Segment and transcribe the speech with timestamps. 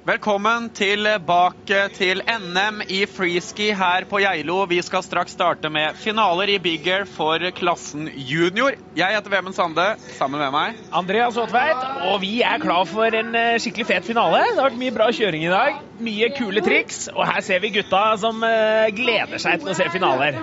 [0.00, 4.62] Velkommen tilbake til NM i freeski her på Geilo.
[4.64, 8.78] Vi skal straks starte med finaler i Big Air for klassen junior.
[8.96, 9.84] Jeg heter Vemund Sande.
[10.16, 11.84] Sammen med meg Andreas Aatveit.
[12.08, 14.40] Og vi er klar for en eh, skikkelig fet finale.
[14.40, 15.82] Det har vært mye bra kjøring i dag.
[16.00, 17.02] Mye kule triks.
[17.12, 20.38] Og her ser vi gutta som eh, gleder seg til å se finaler.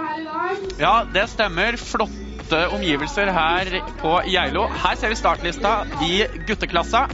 [0.77, 1.79] Ja, det stemmer.
[1.81, 4.67] Flotte omgivelser her på Geilo.
[4.85, 7.07] Her ser vi startlista i gutteklassa.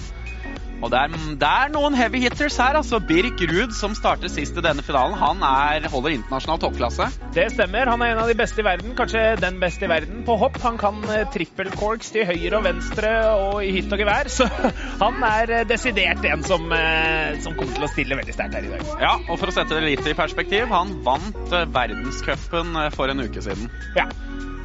[0.84, 2.76] Og det er, det er, noen heavy hitters her.
[2.76, 7.08] altså Birk Ruud, som starter sist i denne finalen, han er, holder internasjonal toppklasse.
[7.36, 7.88] Det stemmer.
[7.94, 10.60] Han er en av de beste i verden, kanskje den beste i verden på hopp.
[10.66, 14.32] Han kan uh, trippelcorks til høyre og venstre og i hytt og gevær.
[14.34, 14.50] Så
[15.04, 18.68] han er uh, desidert en som, uh, som, kommer til å stille veldig sterkt her
[18.68, 18.88] i dag.
[19.00, 23.44] Ja, og for å sette det litt i perspektiv, han vant verdenscupen for en uke
[23.46, 23.72] siden.
[23.96, 24.10] Ja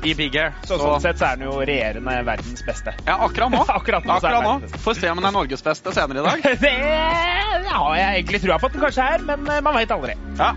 [0.04, 0.54] i Big Air.
[0.62, 2.94] Så, så, sånn sett så er han jo regjerende verdens beste.
[3.06, 3.62] Ja, akkurat nå.
[3.78, 4.78] akkurat nå, akkurat nå.
[4.84, 6.50] Får se om han er norges beste senere i dag.
[6.64, 6.74] det,
[7.68, 10.18] har jeg egentlig trua på at han kanskje er, men man veit aldri.
[10.38, 10.54] Ja.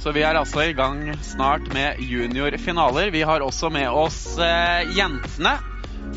[0.00, 3.10] Så vi er altså i gang snart med juniorfinaler.
[3.12, 5.58] Vi har også med oss eh, jentene.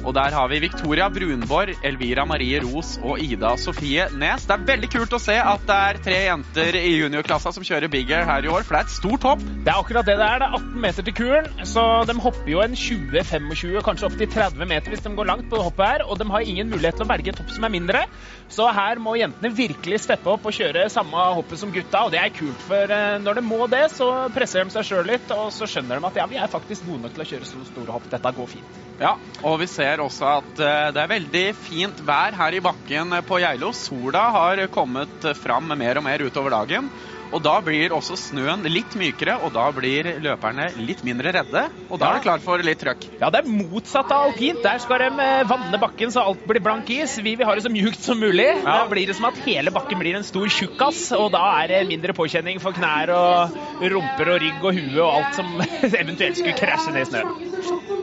[0.01, 4.43] Og der har vi Victoria Brunborg, Elvira Marie Ros og Ida Sofie Nes.
[4.49, 7.91] Det er veldig kult å se at det er tre jenter i juniorklassa som kjører
[7.93, 9.43] Big Air her i år, for det er et stort hopp.
[9.43, 10.43] Det er akkurat det det er.
[10.43, 14.31] Det er 18 meter til kuren, så de hopper jo en 20-25, kanskje opp til
[14.35, 16.05] 30 meter hvis de går langt på det hoppet her.
[16.07, 18.03] Og de har ingen mulighet til å berge et hopp som er mindre.
[18.51, 22.19] Så her må jentene virkelig steppe opp og kjøre samme hoppet som gutta, og det
[22.21, 22.59] er kult.
[22.67, 26.01] For eh, når de må det, så presser de seg sjøl litt, og så skjønner
[26.01, 28.09] de at ja, vi er faktisk gode nok til å kjøre så store hopp.
[28.11, 28.81] Dette går fint.
[29.01, 33.17] Ja, og vi ser også at eh, det er veldig fint vær her i bakken
[33.27, 33.73] på Geilo.
[33.75, 36.89] Sola har kommet fram mer og mer utover dagen.
[37.33, 41.63] Og da blir også snøen litt mykere, og da blir løperne litt mindre redde.
[41.89, 42.11] Og da ja.
[42.11, 43.07] er det klar for litt trøkk.
[43.21, 44.61] Ja, det er motsatt av alpint.
[44.63, 47.15] Der skal de eh, vanne bakken så alt blir blank is.
[47.23, 48.49] Vi vil ha det så mjukt som mulig.
[48.51, 48.83] Ja.
[48.83, 51.81] Da blir det som at hele bakken blir en stor tjukkas, og da er det
[51.89, 53.57] mindre påkjenning for knær og
[53.93, 55.49] rumper og rygg og hue og alt som
[56.03, 57.53] eventuelt skulle krasje ned i snøen.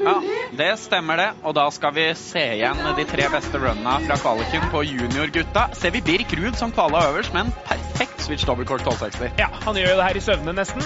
[0.00, 0.16] Ja,
[0.56, 1.28] det stemmer det.
[1.44, 5.68] Og da skal vi se igjen de tre beste runna fra kvaliken på juniorgutta.
[5.78, 9.34] Ser vi Birk Ruud som kvala øverst, men perfekt switch dobbeltkork 1260.
[9.40, 10.84] Ja, han gjør jo det her i søvne nesten.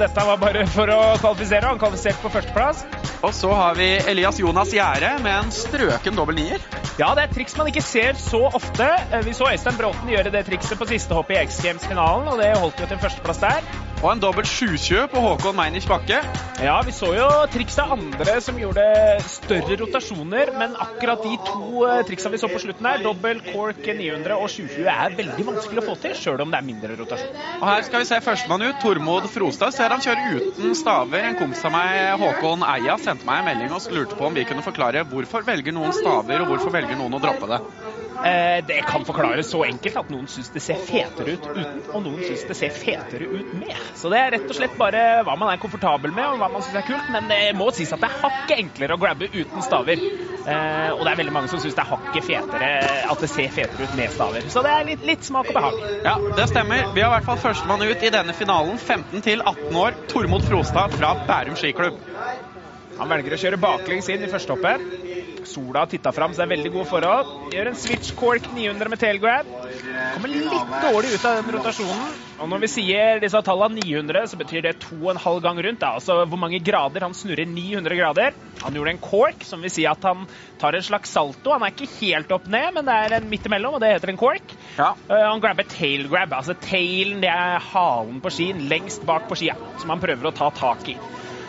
[0.00, 1.70] Dette var bare for å kvalifisere.
[1.70, 2.82] Han kvalifiserte på førsteplass.
[3.24, 6.66] Og så har vi Elias Jonas Gjære med en strøken dobbel nier.
[6.98, 8.90] Ja, det er et triks man ikke ser så ofte.
[9.24, 12.52] Vi så Øystein Bråten gjøre det trikset på siste hopp i X Games-finalen, og det
[12.58, 13.74] holdt jo til førsteplass der.
[14.04, 16.18] Og en dobbelt 7-20 på Håkon Meinich Bakke.
[16.60, 18.84] Ja, vi så jo triks av andre som gjorde
[19.32, 23.80] større rotasjoner, men akkurat de to eh, triksa vi så på slutten her, dobbel cork
[23.80, 27.34] 900 og 720, er veldig vanskelig å få til, sjøl om det er mindre rotasjon.
[27.60, 29.74] Og her skal vi se førstemann ut, Tormod Frostad.
[29.76, 31.28] Ser han kjører uten staver.
[31.30, 34.46] En kompis av meg, Håkon Eia, sendte meg en melding og lurte på om vi
[34.48, 37.60] kunne forklare hvorfor velger noen staver, og hvorfor velger noen å droppe det.
[38.24, 42.04] Eh, det kan forklares så enkelt at noen syns det ser fetere ut uten, og
[42.06, 43.74] noen syns det ser fetere ut med.
[43.98, 46.64] Så det er rett og slett bare hva man er komfortabel med, og hva man
[46.64, 47.10] syns er kult.
[47.12, 50.00] Men det må sies at det er hakket enklere å grabbe uten staver.
[50.44, 52.70] Eh, og det er veldig mange som syns det er hakket fetere
[53.08, 54.48] at det ser fetere ut med staver.
[54.52, 55.80] Så det er litt, litt smak og behag.
[56.04, 56.90] Ja, det stemmer.
[56.92, 58.76] Vi har i hvert fall førstemann ut i denne finalen.
[58.78, 59.96] 15 til 18 år.
[60.12, 62.02] Tormod Frostad fra Bærum skiklubb.
[62.98, 64.84] Han velger å kjøre baklengs inn i førstehoppet.
[65.44, 67.32] Sola har titta fram, så det er veldig gode forhold.
[67.52, 69.50] Gjør en switch cork 900 med tailgrab.
[70.14, 72.14] Kommer litt dårlig ut av den rotasjonen.
[72.42, 75.86] Og når vi sier disse tallene 900, så betyr det 2,5 gang rundt.
[75.86, 77.04] Altså hvor mange grader.
[77.06, 78.38] Han snurrer 900 grader.
[78.62, 80.24] Han gjorde en cork, som vil si at han
[80.62, 81.52] tar en slags salto.
[81.54, 84.14] Han er ikke helt opp ned, men det er en midt imellom, og det heter
[84.14, 84.56] en cork.
[84.78, 84.94] Ja.
[85.10, 86.34] Uh, han grabber tailgrab.
[86.40, 90.34] Altså tailen, det er halen på skien lengst bak på skia, som han prøver å
[90.34, 90.98] ta tak i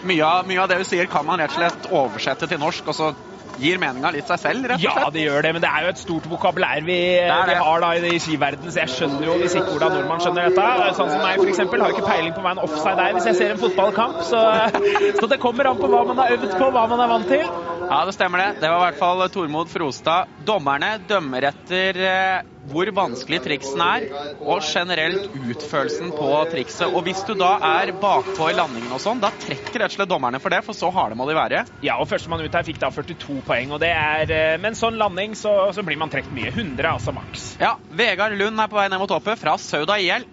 [0.07, 2.91] mye av, mye av, det hun sier, kan man rett og slett oversette til norsk.
[2.91, 3.13] og så
[3.55, 5.03] gir meninga litt seg selv, rett og slett?
[5.05, 7.91] Ja, det gjør det, men det er jo et stort vokabulær vi, vi har da
[7.95, 10.95] i skiverdenen, så jeg skjønner jo hvis ikke hvordan nordmann skjønner dette.
[10.97, 13.39] Sånn som meg, f.eks., har jo ikke peiling på hva en offside er hvis jeg
[13.39, 14.19] ser en fotballkamp.
[14.27, 14.41] Så,
[15.19, 17.45] så, det kommer an på hva man har øvd på, hva man er vant til.
[17.85, 18.49] Ja, det stemmer det.
[18.63, 20.35] Det var i hvert fall Tormod Frostad.
[20.45, 24.07] Dommerne dømmer etter eh, hvor vanskelig triksen er,
[24.41, 26.87] og generelt utførelsen på trikset.
[26.89, 30.11] Og hvis du da er bakpå i landingen og sånn, da trekker rett og slett
[30.11, 31.65] dommerne for det, for så harde må de være.
[31.85, 34.79] Ja, og førstemann ut her fikk da 42 poeng, og det er eh, Med en
[34.79, 36.53] sånn landing så, så blir man trukket mye.
[36.53, 37.55] 100, altså maks.
[37.61, 40.25] Ja, Vegard Lund er på vei ned mot hoppet fra Sauda IL.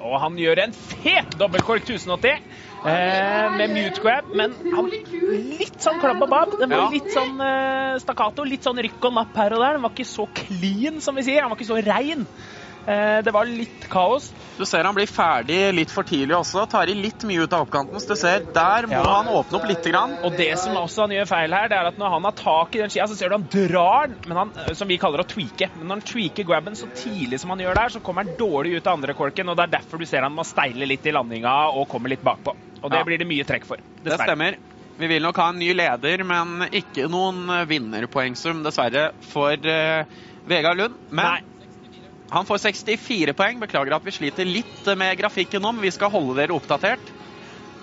[0.00, 2.38] Og han gjør en fet dobbeltkork 1080
[2.88, 6.56] eh, med mute grab, men han, litt sånn klabb og bab.
[6.60, 6.88] Den var ja.
[6.94, 9.76] litt sånn eh, stakkato, litt sånn rykk og napp her og der.
[9.76, 11.44] Den var ikke så clean, som vi sier.
[11.44, 12.26] Han var ikke så rein.
[12.86, 14.30] Eh, det var litt kaos.
[14.56, 16.66] Du ser han blir ferdig litt for tidlig også.
[16.68, 18.00] Tar i litt mye ut av oppkanten.
[18.00, 19.04] Så du ser, der må Ja.
[19.20, 19.84] han åpne opp litt.
[19.84, 20.18] grann.
[20.22, 22.74] Og det som også han gjør feil her, det er at når han har tak
[22.74, 25.26] i den skia, så ser du han drar den, han, eh, som vi kaller å
[25.26, 25.70] tweake.
[25.74, 28.76] Men når han tweaker grabben så tidlig som han gjør der, så kommer han dårlig
[28.76, 31.12] ut av andre korken, og det er derfor du ser han må steile litt i
[31.12, 32.52] landinga og kommer litt bakpå.
[32.82, 33.04] Og det Ja.
[33.04, 33.76] blir det mye trekk for.
[34.02, 34.56] Det stemmer.
[34.98, 40.04] Vi vil nok ha en ny leder, men ikke noen eh, vinnerpoengsum, dessverre, for uh,
[40.46, 40.94] Vegard Lund.
[41.10, 41.40] Men Nei.
[42.30, 43.60] Han får 64 poeng.
[43.62, 45.80] Beklager at vi sliter litt med grafikken om.
[45.82, 47.12] vi skal holde dere oppdatert.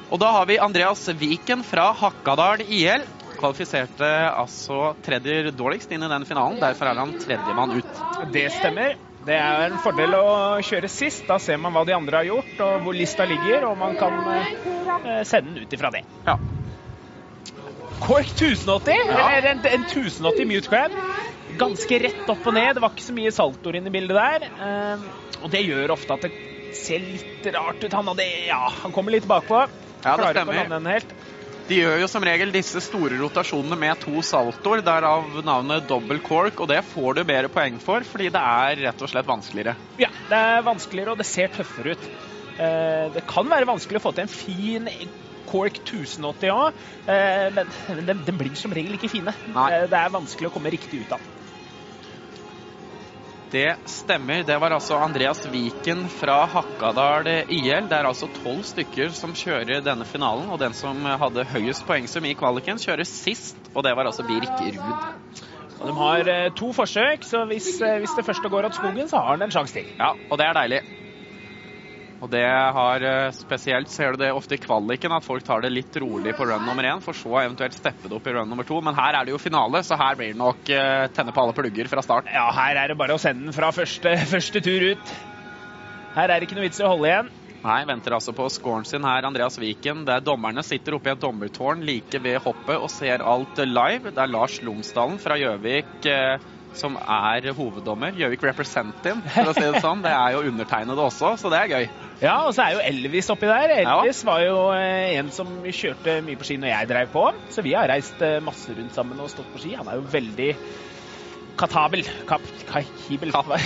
[0.07, 3.03] Og da har vi Andreas Viken fra Hakkadal IL.
[3.38, 6.61] Kvalifiserte altså tredje dårligst inn i den finalen.
[6.63, 7.99] Derfor er han tredjemann ut.
[8.33, 8.95] Det stemmer.
[9.27, 10.25] Det er en fordel å
[10.63, 11.25] kjøre sist.
[11.27, 14.15] Da ser man hva de andre har gjort, og hvor lista ligger, og man kan
[14.31, 16.05] eh, sende den ut ifra det.
[16.25, 16.38] Ja.
[18.00, 19.29] Cork 1080, Ja.
[19.38, 20.91] eller en, en 1080 mute crab.
[21.59, 22.75] Ganske rett opp og ned.
[22.77, 24.48] Det var ikke så mye saltoer inne i bildet der.
[24.68, 25.07] Eh,
[25.42, 26.33] og det gjør ofte at det
[26.77, 27.94] ser litt rart ut.
[27.94, 29.65] Han, hadde, ja, han kommer litt bakpå.
[30.04, 31.07] Ja, det stemmer.
[31.68, 36.62] De gjør jo som regel disse store rotasjonene med to saltoer, derav navnet double cork,
[36.63, 39.75] og det får du bedre poeng for, fordi det er rett og slett vanskeligere.
[40.00, 42.10] Ja, det er vanskeligere, og det ser tøffere ut.
[42.56, 44.88] Eh, det kan være vanskelig å få til en fin
[45.48, 49.36] Cork 1080 òg, eh, men den blir som regel ikke fine.
[49.51, 49.68] Nei.
[49.74, 51.27] Eh, det er vanskelig å komme riktig ut av.
[53.51, 54.44] Det stemmer.
[54.44, 57.88] Det var altså Andreas Viken fra Hakadal IL.
[57.88, 62.27] Det er altså tolv stykker som kjører denne finalen, og den som hadde høyest poengsum
[62.27, 65.07] i kvaliken, kjører sist, og det var altså Birk Ruud.
[65.77, 69.07] Og de har eh, to forsøk, så hvis, eh, hvis det første går åt skogen,
[69.07, 69.88] så har han en sjanse til.
[70.00, 70.81] Ja, og det er deilig.
[72.17, 75.69] Og det har eh, spesielt ser du det ofte i kvaliken, at folk tar det
[75.73, 78.65] litt rolig på run nummer én, for så eventuelt steppe det opp i run nummer
[78.65, 78.79] to.
[78.81, 81.57] Men her er det jo finale, så her blir det nok eh, tenne på alle
[81.57, 82.31] plugger fra start.
[82.33, 85.17] Ja, her er det bare å sende den fra første, første tur ut.
[86.17, 87.29] Her er det ikke noe vits i å holde igjen.
[87.67, 90.05] Nei, venter altså på scoren sin her, Andreas Viken.
[90.07, 94.13] Der dommerne sitter oppe i et dommertårn like ved hoppet og ser alt live.
[94.13, 96.37] Det er Lars Lomsdalen fra Gjøvik eh,
[96.75, 98.11] som er hoveddommer.
[98.17, 100.01] Gjøvik representing, for å si det sånn.
[100.05, 101.87] Det er jo undertegnede også, så det er gøy.
[102.21, 103.75] Ja, og så er jo Elvis oppi der.
[103.83, 107.25] Elvis var jo eh, en som kjørte mye på ski når jeg drev på.
[107.53, 109.75] Så vi har reist eh, masse rundt sammen og stått på ski.
[109.79, 110.51] Han er jo veldig
[111.57, 112.03] katabel.
[112.29, 112.43] Kap,
[113.07, 113.57] kibel, Kap- hva,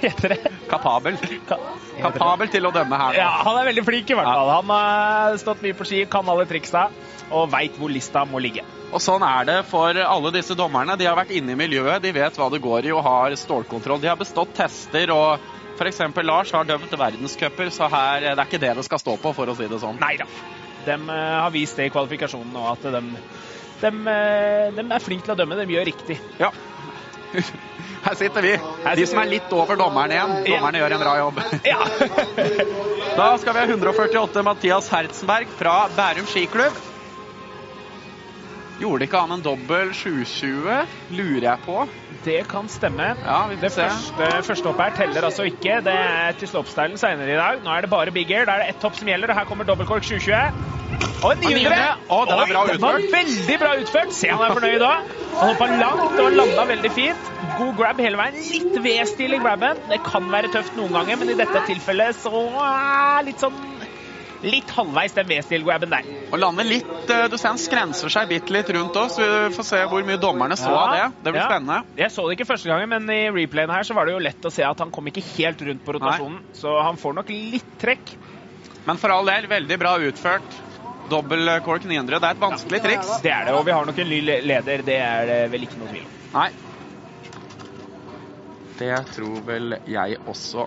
[0.00, 0.52] heter det?
[0.70, 1.18] Kapabel.
[1.48, 1.58] Ka,
[2.00, 3.18] Kapabel til å dømme her.
[3.20, 4.38] Ja, han er veldig flink i hvert Ja.
[4.40, 4.52] fall.
[4.62, 6.86] Han har stått mye på ski, kan alle triksa
[7.32, 8.64] og veit hvor lista må ligge.
[8.94, 10.96] Og sånn er det for alle disse dommerne.
[10.98, 14.02] De har vært inne i miljøet, de vet hva det går i og har stålkontroll.
[14.02, 15.42] De har bestått tester og
[15.74, 16.02] f.eks.
[16.22, 19.50] Lars har dømt verdenscuper, så her, det er ikke det det skal stå på, for
[19.50, 19.98] å si det sånn.
[20.02, 20.28] Nei da.
[20.84, 23.02] De eh, har vist det i kvalifikasjonen og at de,
[23.80, 25.58] de, eh, de er flinke til å dømme.
[25.58, 26.20] De gjør riktig.
[26.38, 26.52] Ja.
[28.04, 28.54] Her sitter vi.
[29.00, 30.34] De som er litt over dommeren igjen.
[30.44, 31.44] Dommerne gjør en bra jobb.
[31.72, 31.80] Ja.
[33.14, 36.93] Da skal vi ha 148 Mathias Herzenberg fra Bærum skiklubb.
[38.74, 41.76] Gjorde ikke han en dobbel 720, lurer jeg på.
[42.24, 43.12] Det kan stemme.
[43.22, 45.78] Ja, vi Det første, første hoppet her teller altså ikke.
[45.86, 47.62] Det er til slopestyle senere i dag.
[47.62, 48.48] Nå er det bare big air.
[48.48, 50.74] Da er det ett hopp som gjelder, og her kommer dobbeltkork 720.
[51.22, 51.70] Og en 900!
[51.70, 52.02] 900.
[52.10, 54.16] Å, den bra Oi, den var veldig bra utført.
[54.16, 54.92] Se, han er fornøyd da.
[55.34, 57.30] Han hoppa langt og landa veldig fint.
[57.54, 58.42] God grab hele veien.
[58.42, 59.86] Litt V-stil i grabben.
[59.90, 62.42] Det kan være tøft noen ganger, men i dette tilfellet så
[63.26, 63.83] litt sånn
[64.44, 66.08] Litt halvveis den V-stil-grabben der.
[66.30, 69.16] Og lander litt eh, Du ser han skrenser seg bitte litt rundt oss.
[69.18, 71.06] Vi får se hvor mye dommerne så av det.
[71.24, 71.48] Det blir Ja.
[71.48, 71.78] spennende.
[71.96, 74.44] Jeg så det ikke første gangen, men i replayen her så var det jo lett
[74.44, 76.42] å se at han kom ikke helt rundt på rotasjonen.
[76.52, 78.16] Så han får nok litt trekk.
[78.84, 80.60] Men for all del, veldig bra utført.
[81.08, 82.20] Dobbel cork 900.
[82.20, 83.14] Det er et vanskelig triks.
[83.24, 84.82] Det er det, og vi har nok en ny leder.
[84.84, 86.12] Det er det vel ikke noe tvil om.
[86.36, 86.50] Nei.
[88.78, 90.66] Det tror vel jeg også.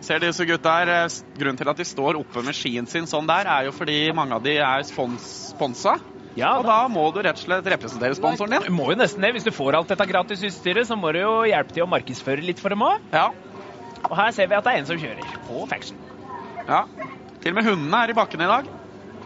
[0.00, 3.26] Ser disse gutta her, eh, Grunnen til at de står oppe med skien sin sånn
[3.26, 5.96] der, er jo fordi mange av de er spons sponsa.
[6.38, 8.62] Ja, Og da må du rett og slett representere sponsoren din.
[8.68, 9.32] Du må jo nesten det.
[9.34, 12.44] Hvis du får alt dette gratis utstyret, så må du jo hjelpe til å markedsføre
[12.46, 13.00] litt for dem òg.
[13.12, 13.30] Ja.
[14.06, 15.98] Og her ser vi at det er en som kjører på Faction.
[16.68, 16.84] ja.
[17.42, 18.66] Til og med hundene er i bakken i dag.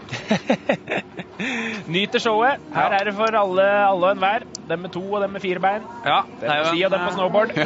[1.93, 2.61] Nyter showet.
[2.73, 4.45] Her er det for alle, alle og enhver.
[4.71, 5.87] Dem med to og dem med fire bein.
[6.07, 7.55] Ja, dem på ski og dem på snowboard.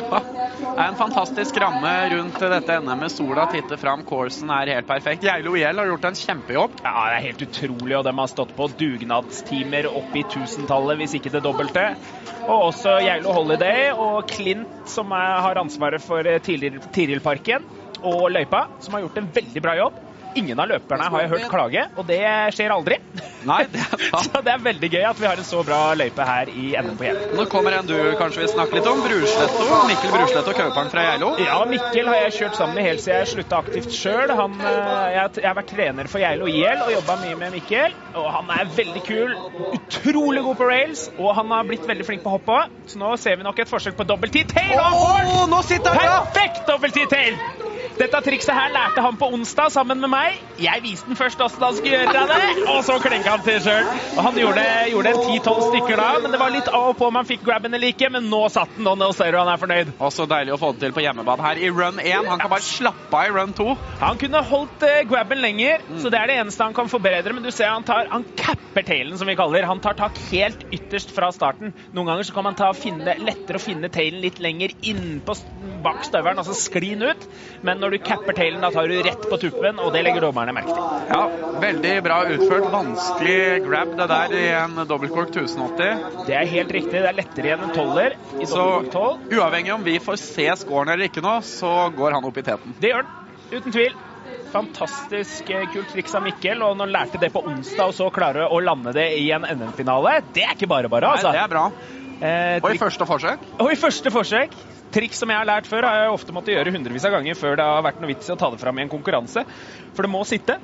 [0.57, 3.13] Ja, det er en fantastisk ramme rundt dette NM-et.
[3.13, 5.25] Sola titter fram, coursen er helt perfekt.
[5.27, 6.79] Geilo IL har gjort en kjempejobb.
[6.85, 11.17] Ja, Det er helt utrolig, og de har stått på dugnadstimer opp i tusentallet, hvis
[11.19, 11.85] ikke det dobbelte.
[12.47, 17.69] Og også Geilo Holiday og Clint, som er, har ansvaret for eh, Tiril- Tirilparken,
[18.07, 20.01] og løypa, som har gjort en veldig bra jobb.
[20.37, 22.23] Ingen av løperne har jeg hørt klage, og det
[22.57, 22.99] skjer aldri.
[23.47, 24.05] Nei, det er.
[24.27, 26.97] Så det er veldig gøy at vi har en så bra løype her i NM
[26.99, 27.21] på Hjem.
[27.39, 29.03] Nå kommer en du kanskje vil snakke litt om.
[29.05, 29.67] Brusletto.
[29.87, 31.33] Mikkel Brusletto, Kaupang fra Geilo.
[31.43, 34.33] Ja, Mikkel har jeg kjørt sammen med helt siden jeg slutta aktivt sjøl.
[34.33, 37.95] Jeg, jeg har vært trener for Geilo IL og jobba mye med Mikkel.
[38.17, 39.37] Og han er veldig kul.
[39.77, 42.75] Utrolig god på rails, og han har blitt veldig flink på hopp òg.
[42.91, 44.75] Så nå ser vi nok et forsøk på dobbel T-tail.
[44.81, 46.27] Oh, nå sitter han!
[46.27, 47.39] Perfekt dobbel T-tail!
[47.97, 50.26] Dette trikset her lærte han på onsdag sammen med meg.
[50.57, 53.89] Jeg viste den først hvordan han skulle gjøre det, og så klenka han til sjøl.
[54.25, 57.19] Han gjorde, gjorde en ti-tolv stykker da, men det var litt av og på om
[57.21, 58.09] han fikk grabben eller ikke.
[58.15, 59.93] Men nå satt den, og nå ser du han er fornøyd.
[60.01, 62.31] Og så deilig å få det til på hjemmebane her i run 1.
[62.31, 63.69] Han kan bare slappe av i run 2.
[64.01, 65.99] Han kunne holdt uh, grabben lenger, mm.
[66.03, 67.37] så det er det eneste han kan forbedre.
[67.37, 69.69] Men du ser han tar, han capper tailen, som vi kaller.
[69.69, 71.77] Han tar tak helt ytterst fra starten.
[71.93, 75.37] Noen ganger så kan man ta, finne, lettere å finne tailen litt lenger innpå
[75.85, 77.29] bak støvelen, altså skli den ut.
[77.67, 80.55] Men når du capper tailen, da tar du rett på tuppen, og det legger dommerne
[80.57, 81.05] merke til.
[81.11, 81.21] Ja,
[81.63, 82.69] veldig bra utført.
[82.73, 86.25] Vanskelig grab det der i en dobbeltkork 1080.
[86.29, 86.97] Det er helt riktig.
[86.97, 91.11] Det er lettere enn en toller i Så uavhengig om vi får se scoren eller
[91.11, 92.77] ikke nå, så går han opp i teten.
[92.81, 93.25] Det gjør han.
[93.53, 93.97] Uten tvil.
[94.51, 96.63] Fantastisk eh, kult triks av Mikkel.
[96.65, 99.47] Og når han lærte det på onsdag, og så klarer å lande det i en
[99.47, 101.31] NM-finale, det er ikke bare bare, altså.
[101.31, 101.67] Nei, det er bra.
[102.17, 103.47] Eh, og i første forsøk?
[103.61, 104.57] Og i første forsøk
[104.95, 107.59] triks som jeg har lært før, har jeg ofte måttet gjøre hundrevis av ganger før
[107.59, 109.45] det har vært noe vits i å ta det fram i en konkurranse.
[109.97, 110.59] For det må sitte.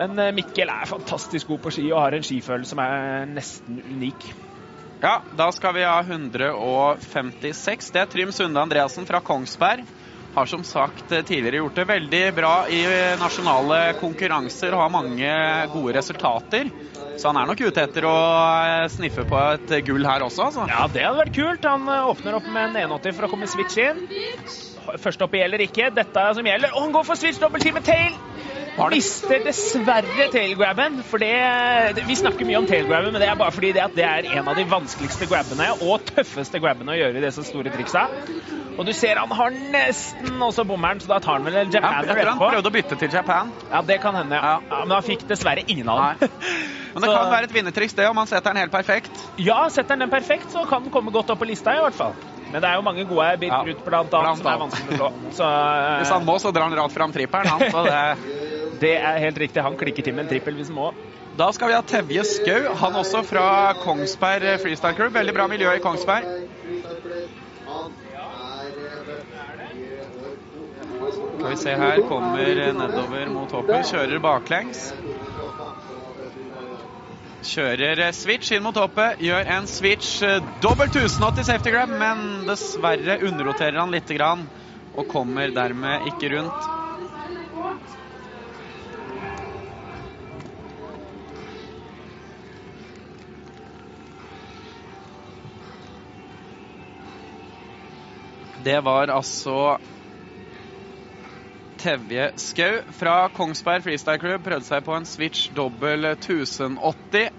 [0.00, 3.82] Men eh, Mikkel er fantastisk god på ski og har en skifølelse som er nesten
[3.92, 4.30] unik.
[5.02, 7.90] Ja, da skal vi ha 156.
[7.90, 9.88] Det er Trym Sunde Andreassen fra Kongsberg.
[10.32, 12.80] Har som sagt tidligere gjort det veldig bra i
[13.20, 15.34] nasjonale konkurranser og har mange
[15.74, 16.70] gode resultater.
[17.20, 18.14] Så han er nok ute etter å
[18.64, 20.64] eh, sniffe på et gull her også, altså.
[20.70, 21.68] Ja, det hadde vært kult.
[21.68, 24.00] Han eh, åpner opp med en 180 for å komme switch inn.
[25.02, 25.92] Første opp gjelder ikke.
[25.94, 26.72] Dette er som gjelder.
[26.72, 28.16] Og han går for switch dobbeltteam med tail!
[28.92, 31.02] Mister dessverre tailgrabben.
[31.04, 34.28] For det, Vi snakker mye om tailgrabben, men det er bare fordi det, det er
[34.38, 38.08] en av de vanskeligste grabbene og tøffeste grabbene å gjøre i disse store triksa.
[38.72, 42.14] Og du ser han har nesten også bommeren, så da tar han vel Japan ja,
[42.14, 42.28] etterpå.
[42.30, 43.52] Han prøvde å bytte til Japan.
[43.68, 44.38] Ja, det kan hende.
[44.40, 44.54] Ja.
[44.64, 46.32] ja men han fikk dessverre ingen av dem.
[46.92, 49.20] Men det så, kan være et vinnertriks, det, om han setter den helt perfekt?
[49.40, 51.96] Ja, setter han den perfekt, så kan den komme godt opp på lista, i hvert
[51.96, 52.16] fall.
[52.52, 53.62] Men det er jo mange gode Birk ja.
[53.64, 55.10] Ruth blant annet, som er vanskelig å slå.
[55.38, 55.50] Så,
[56.02, 57.64] Hvis han må, så drar han rart fram tripperen, han.
[57.72, 58.00] Så det
[58.82, 59.62] det er helt riktig.
[59.62, 60.92] Han klikker til med en trippel hvis han må.
[61.38, 63.44] Da skal vi ha Tevje Skau, han også fra
[63.80, 65.12] Kongsberg Freestyle Crew.
[65.14, 66.26] Veldig bra miljø i Kongsberg.
[71.12, 73.80] Skal vi se her, kommer nedover mot hopper.
[73.88, 74.92] kjører baklengs.
[77.42, 80.20] Kjører switch inn mot hoppet, gjør en switch
[80.62, 84.12] dobbelt 1080 safety grab, men dessverre underroterer han litt
[84.92, 86.81] og kommer dermed ikke rundt.
[98.62, 99.78] Det var altså
[101.82, 104.44] Tevje Skau fra Kongsberg Freestyle Club.
[104.44, 107.32] Prøvde seg på en switch dobbel 1080,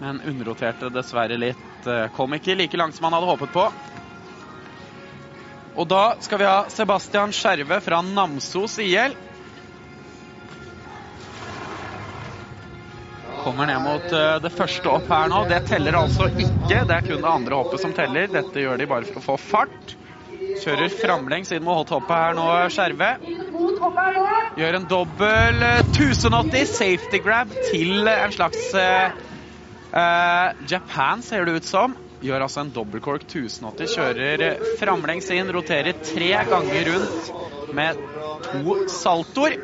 [0.00, 1.62] men underroterte dessverre litt.
[1.86, 3.68] Eh, kom ikke like langt som han hadde håpet på.
[5.78, 9.14] Og da skal vi ha Sebastian Skjerve fra Namsos IL.
[13.44, 15.44] Kommer ned mot uh, det første opp her nå.
[15.48, 16.82] Det teller altså ikke.
[16.84, 18.28] Det er kun det andre hoppet som teller.
[18.32, 19.96] Dette gjør de bare for å få fart.
[20.60, 23.10] Kjører framlengs inn mot hoppet her nå, Skjerve.
[24.60, 29.10] Gjør en dobbel 1080 safety grab til en slags uh,
[30.68, 31.96] Japan, ser det ut som.
[32.20, 33.94] Gjør altså en dobbeltkork 1080.
[33.94, 37.32] Kjører framlengs inn, roterer tre ganger rundt
[37.76, 38.04] med
[38.50, 39.56] to saltoer.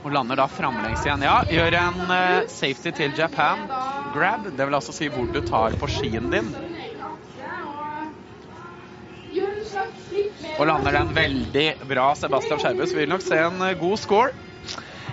[0.00, 1.24] Og lander da framlengs igjen.
[1.26, 3.66] Ja, gjør en uh, safety til Japan.
[4.14, 6.48] Grab, det vil altså si hvor du tar på skien din.
[10.56, 12.12] Og lander den veldig bra.
[12.16, 14.32] Sebastian Skjerbus vil nok se en uh, god score.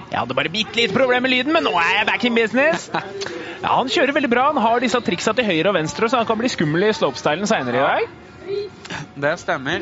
[0.08, 2.89] Jeg hadde bare bitte litt problem med lyden, men nå er jeg back in business.
[3.58, 4.44] Ja, Han kjører veldig bra.
[4.53, 7.50] Han har disse triksa til høyre og venstre, så han kan bli skummel i slopestylen
[7.50, 9.08] seinere i dag.
[9.17, 9.82] Det stemmer.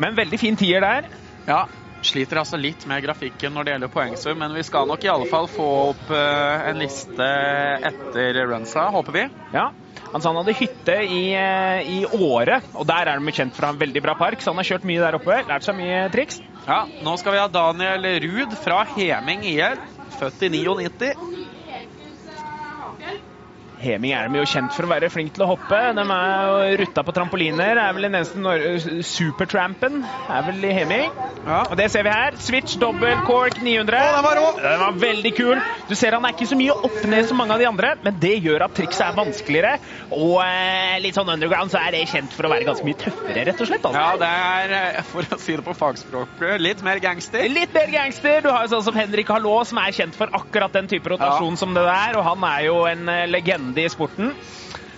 [0.00, 1.10] Men veldig fin tier der.
[1.44, 1.66] Ja,
[2.06, 5.26] Sliter altså litt med grafikken når det gjelder poengsum, men vi skal nok i alle
[5.30, 7.26] fall få opp uh, en liste
[7.90, 9.24] etter runsa, håper vi.
[9.54, 9.70] Ja.
[10.12, 13.68] Han sa han hadde hytte i, uh, i Åre, og der er de kjent for
[13.68, 15.40] en veldig bra park, så han har kjørt mye der oppe.
[15.48, 16.40] Lært seg mye triks.
[16.66, 19.82] Ja, nå skal vi ha Daniel Ruud fra Heming IL,
[20.18, 21.14] født i 99.
[23.76, 25.78] Heming er de jo kjent for å være flink til å hoppe.
[25.96, 27.76] De er jo rutta på trampoliner.
[27.76, 30.00] Er vel den eneste supertrampen.
[30.32, 31.10] Er vel i Heming.
[31.46, 31.60] Ja.
[31.68, 32.38] Og det ser vi her.
[32.42, 34.00] Switch dobbel cork 900.
[34.00, 34.46] Å, den var rå!
[34.58, 35.60] Den var veldig kul.
[35.90, 38.16] Du ser han er ikke så mye opp ned som mange av de andre, men
[38.22, 39.76] det gjør at trikset er vanskeligere.
[40.16, 43.44] Og eh, litt sånn underground så er det kjent for å være ganske mye tøffere,
[43.50, 43.86] rett og slett.
[43.86, 44.02] Altså.
[44.02, 47.46] Ja, det er, eh, for å si det på fagspråket, litt mer gangster.
[47.52, 48.40] Litt mer gangster.
[48.42, 51.60] Du har jo sånn som Henrik Hallå, som er kjent for akkurat den type rotasjon
[51.60, 53.26] som det der, og han er jo en eh,
[53.66, 54.34] legende i sporten.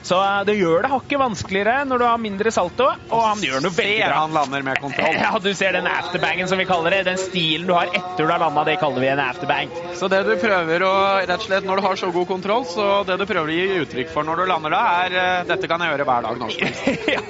[0.02, 3.60] Så eh, det gjør det hakket vanskeligere når du har mindre salto, og han gjør
[3.64, 4.20] noe veldig bra.
[4.22, 5.16] han lander med kontroll.
[5.28, 7.02] Ja, du ser den afterbangen som vi kaller det.
[7.10, 9.74] Den stilen du har etter du har landa, det kaller vi en afterbang.
[9.98, 10.94] Så det du prøver å,
[11.26, 13.80] rett og slett når du har så god kontroll, så det du prøver å gi
[13.82, 16.44] uttrykk for når du lander da, er eh, dette kan jeg gjøre hver dag.
[16.46, 16.66] norsk.
[17.16, 17.24] ja.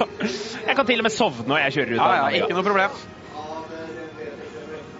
[0.68, 2.02] Jeg kan til og med sovne når jeg kjører ut.
[2.02, 2.98] Ja, ja, ikke noe problem.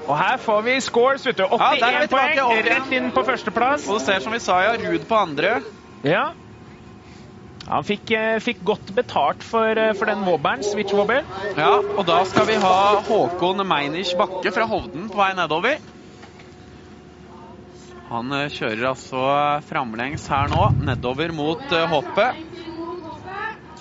[0.09, 1.45] Og her får vi scores, vet du.
[1.45, 3.85] 81 ja, poeng, rett inn på førsteplass.
[3.93, 5.59] Og du ser som vi sa, ja, Ruud på andre.
[6.07, 6.35] Ja.
[7.69, 11.25] Han fikk, eh, fikk godt betalt for, eh, for den wobberen, switch wobber.
[11.57, 15.79] Ja, og da skal vi ha Håkon Meinisch Bakke fra Hovden på vei nedover.
[18.09, 21.61] Han eh, kjører altså framlengs her nå, nedover mot
[21.93, 22.45] hoppet.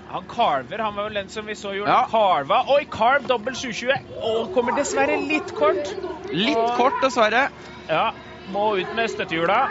[0.09, 0.79] Han kalver.
[0.79, 2.05] han var vel den som vi så gjorde Ja.
[2.11, 2.63] kalva.
[2.75, 3.93] Oi, kalv, dobbel 720.
[4.23, 5.95] Og kommer dessverre litt kort.
[6.31, 7.49] Litt kort, dessverre.
[7.89, 8.11] Ja,
[8.47, 9.67] må ut med støttehjula.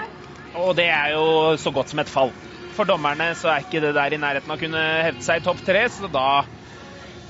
[0.57, 2.33] Og det er jo så godt som et fall.
[2.73, 5.45] For dommerne så er ikke det der i nærheten av å kunne hevde seg i
[5.45, 6.29] topp tre, så da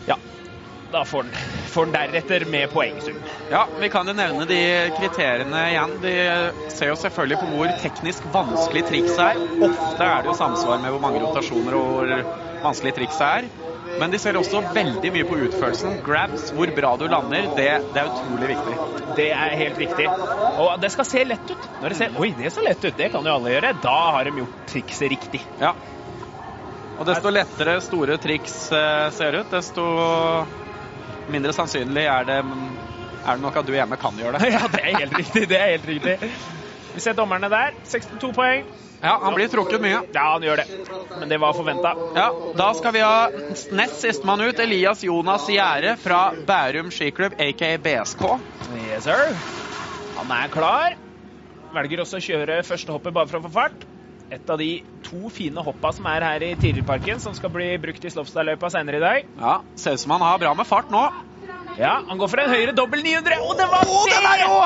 [0.07, 0.17] Ja.
[0.95, 1.33] Da får den,
[1.73, 3.19] får den deretter med poengsum.
[3.51, 4.61] Ja, vi kan jo nevne de
[4.95, 5.97] kriteriene igjen.
[6.03, 6.13] De
[6.71, 9.41] ser jo selvfølgelig på hvor teknisk vanskelig trikset er.
[9.67, 12.15] Ofte er det jo samsvar med hvor mange rotasjoner og hvor
[12.63, 13.51] vanskelig trikset er.
[14.01, 15.99] Men de ser også veldig mye på utførelsen.
[16.05, 18.77] Grabs, hvor bra du lander, det, det er utrolig viktig.
[19.17, 20.09] Det er helt riktig.
[20.63, 21.69] Og det skal se lett ut.
[21.83, 22.97] Når det ser Oi, det så lett ut.
[22.97, 23.73] Det kan jo alle gjøre.
[23.83, 25.43] Da har de gjort trikset riktig.
[25.61, 25.73] Ja.
[26.97, 29.85] Og desto lettere store triks eh, ser ut, desto
[31.33, 34.53] mindre sannsynlig er det, er det nok at du hjemme kan gjøre det.
[34.57, 35.45] Ja, det er helt riktig.
[35.51, 36.33] Det er helt riktig.
[36.95, 37.77] Vi ser dommerne der.
[37.85, 38.65] 62 poeng.
[39.03, 39.99] Ja, han blir trukket mye.
[40.15, 40.67] Ja, han gjør det.
[41.21, 41.93] Men det var forventa.
[42.17, 43.29] Ja, Da skal vi ha
[43.77, 48.25] nest sistemann ut, Elias Jonas Gjære fra Bærum skiklubb, aka BSK.
[48.87, 49.37] Yes, sir.
[50.17, 50.97] Han er klar.
[51.77, 53.85] Velger også å kjøre første hoppet bare for å få fart.
[54.33, 58.03] Et av de to fine hoppa som er her i tidligparken som skal bli brukt
[58.03, 59.29] i Slopstadløypa senere i dag.
[59.39, 61.05] Ja, Ser ut som han har bra med fart nå.
[61.79, 63.39] Ja, han går for en høyre dobbel 900.
[63.45, 64.65] Og det var Å,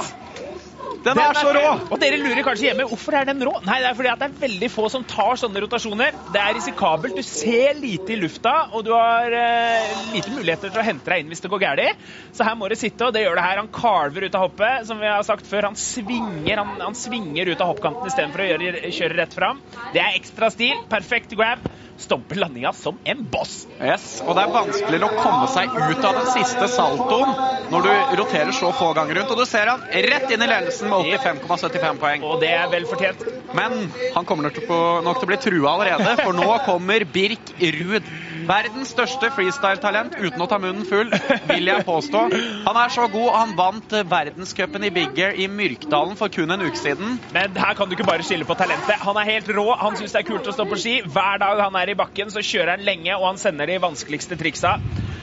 [1.04, 1.30] den er!
[1.30, 1.68] Den er så rå!
[1.94, 3.54] Og dere lurer kanskje hjemme hvorfor er den rå?
[3.64, 6.18] Nei, det er fordi at det er veldig få som tar sånne rotasjoner.
[6.28, 7.16] Det er risikabelt.
[7.16, 11.24] Du ser lite i lufta, og du har eh, lite muligheter til å hente deg
[11.24, 12.06] inn hvis det går galt.
[12.36, 13.62] Så her må du sitte, og det gjør det her.
[13.62, 15.70] Han kalver ut av hoppet, som vi har sagt før.
[15.70, 19.62] Han svinger, han, han svinger ut av hoppkanten istedenfor å gjøre, kjøre rett fram.
[19.94, 20.84] Det er ekstra stil.
[20.90, 21.64] Perfekt grab.
[22.00, 23.66] Stopper landinga som en boss.
[23.80, 27.34] Yes, Og det er vanskeligere å komme seg ut av den siste saltoen
[27.70, 27.90] når du
[28.22, 29.34] roterer så få ganger rundt.
[29.34, 32.24] Og du ser han rett inn i ledelsen med 85,75 poeng.
[32.26, 33.22] Og det er vel fortjent.
[33.56, 37.04] Men han kommer nok til, på, nok til å bli trua allerede, for nå kommer
[37.12, 38.10] Birk Ruud.
[38.50, 41.10] Verdens største freestyle-talent uten å ta munnen full,
[41.50, 42.22] vil jeg påstå.
[42.66, 46.64] Han er så god, han vant verdenscupen i Big Air i Myrkdalen for kun en
[46.64, 47.18] uke siden.
[47.34, 48.98] Men her kan du ikke bare skille på talentet.
[49.04, 49.66] Han er helt rå.
[49.80, 50.96] Han syns det er kult å stå på ski.
[51.06, 54.38] Hver dag han er i bakken, så kjører han lenge, og han sender de vanskeligste
[54.40, 54.76] triksa.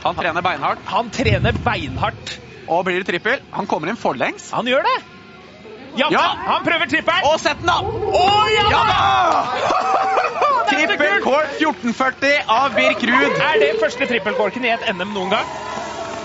[0.04, 0.84] Han trener beinhardt.
[0.92, 2.38] Han trener beinhardt.
[2.68, 3.40] Og blir det trippel?
[3.56, 4.50] Han kommer inn forlengs.
[4.56, 4.98] Han gjør det.
[5.98, 6.26] Ja, Ja.
[6.46, 7.26] han prøver trippelen.
[7.26, 7.80] Og sett den, da!
[7.82, 8.98] Å, ja, Ja da!
[9.64, 9.78] da!
[10.68, 13.38] Trippel Cork 1440 av Birk Ruud.
[13.40, 15.48] Er det første trippelkorken i et NM noen gang?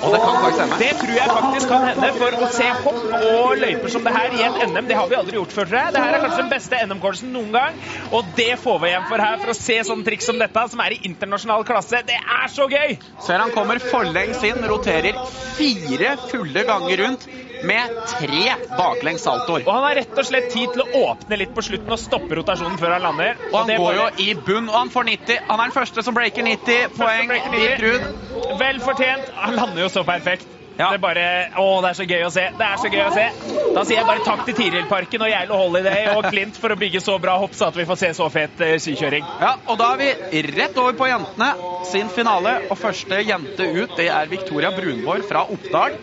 [0.03, 0.79] Og det kan faktisk hende.
[0.83, 2.09] Det tror jeg faktisk kan hende.
[2.19, 5.19] For å se hopp og løyper som det her i et NM, det har vi
[5.19, 5.95] aldri gjort før, tror jeg.
[5.95, 7.79] Det her er kanskje den beste NM-coursen noen gang.
[8.11, 10.83] Og det får vi igjen for her, for å se sånne triks som dette, som
[10.83, 12.03] er i internasjonal klasse.
[12.09, 12.97] Det er så gøy!
[13.23, 15.19] Ser han kommer forlengs inn, roterer
[15.59, 17.31] fire fulle ganger rundt
[17.66, 19.66] med tre baklengs saltoer.
[19.66, 22.38] Og han har rett og slett tid til å åpne litt på slutten og stoppe
[22.38, 23.37] rotasjonen før han lander.
[23.51, 25.44] Og han det går jo i bunn, og han får 90.
[25.51, 27.31] Han er den første som breaker 90 poeng.
[27.31, 28.59] breaker Birk 90.
[28.62, 29.33] Vel fortjent.
[29.44, 30.62] Han lander jo så perfekt.
[30.79, 30.89] Ja.
[30.89, 31.25] Det er bare
[31.61, 32.47] Å, det er så gøy å se.
[32.59, 33.27] Det er så gøy å se.
[33.73, 37.03] Da sier jeg bare takk til Tirilparken og Geilo Holiday og Klint for å bygge
[37.05, 38.83] så bra hopp, så at vi får se så fet sykjøring.
[38.87, 39.29] skikjøring.
[39.43, 41.53] Ja, og da er vi rett over på jentene
[41.91, 42.55] sin finale.
[42.71, 45.99] Og første jente ut, det er Victoria Brunborg fra Oppdal.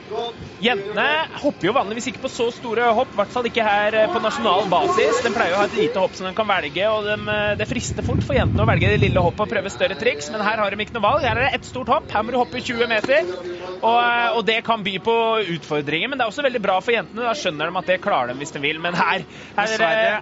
[0.60, 1.06] Jentene
[1.40, 4.20] hopper jo vanligvis ikke på så store hopp, i hvert fall ikke her eh, på
[4.24, 5.22] nasjonal basis.
[5.24, 7.68] De pleier å ha et lite hopp som de kan velge, og de, eh, det
[7.70, 10.60] frister fort for jentene å velge det lille hoppet og prøve større triks, men her
[10.60, 11.24] har de ikke noe valg.
[11.24, 12.12] Her er det ett stort hopp.
[12.12, 13.32] Her må du hoppe 20 meter,
[13.80, 15.16] og, eh, og det kan by på
[15.56, 16.12] utfordringer.
[16.12, 17.26] Men det er også veldig bra for jentene.
[17.28, 18.82] Da skjønner de at det klarer de hvis de vil.
[18.84, 19.26] Men her,
[19.58, 20.20] her Dessverre.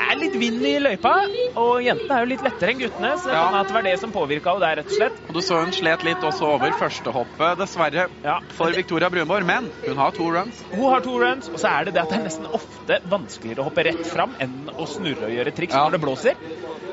[0.00, 1.12] Er litt vind i løypa,
[1.60, 3.44] og jentene er jo litt lettere enn guttene, så det Ja.
[3.50, 5.20] kan det var det som påvirka henne der, rett og slett.
[5.28, 8.38] Og du så hun slet litt også over førstehoppet, dessverre, Ja.
[8.50, 9.44] for Victoria Brunborg.
[9.46, 10.62] Men hun har to runs.
[10.72, 13.60] Hun har to runs, og så er det det at det er nesten ofte vanskeligere
[13.60, 15.84] å hoppe rett fram enn å snurre og gjøre triks Ja.
[15.88, 16.34] når det blåser.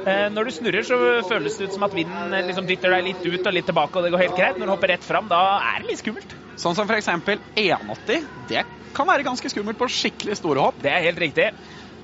[0.05, 0.97] Eh, når du snurrer, så
[1.29, 3.95] føles det ut som at vinden eh, liksom dytter deg litt ut og litt tilbake,
[3.97, 4.57] og det går helt greit.
[4.57, 6.33] Når du hopper rett fram, da er det litt skummelt.
[6.57, 7.07] Sånn som f.eks.
[7.55, 8.27] 180.
[8.49, 10.81] Det kan være ganske skummelt på skikkelig store hopp.
[10.81, 11.51] Det er helt riktig.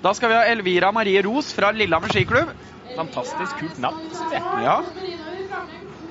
[0.04, 2.54] Da skal vi ha Elvira Marie Ros fra Lillehammer skiklubb.
[2.96, 4.44] Fantastisk kult navn, syns jeg.
[4.64, 4.78] Ja.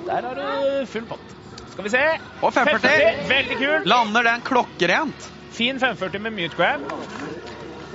[0.07, 1.35] Der har du full pott.
[1.73, 2.03] Skal vi se.
[2.41, 3.27] Og 540.
[3.31, 3.89] Veldig kult.
[3.91, 5.31] Lander den klokkerent.
[5.57, 6.85] Fin 540 med mute grab.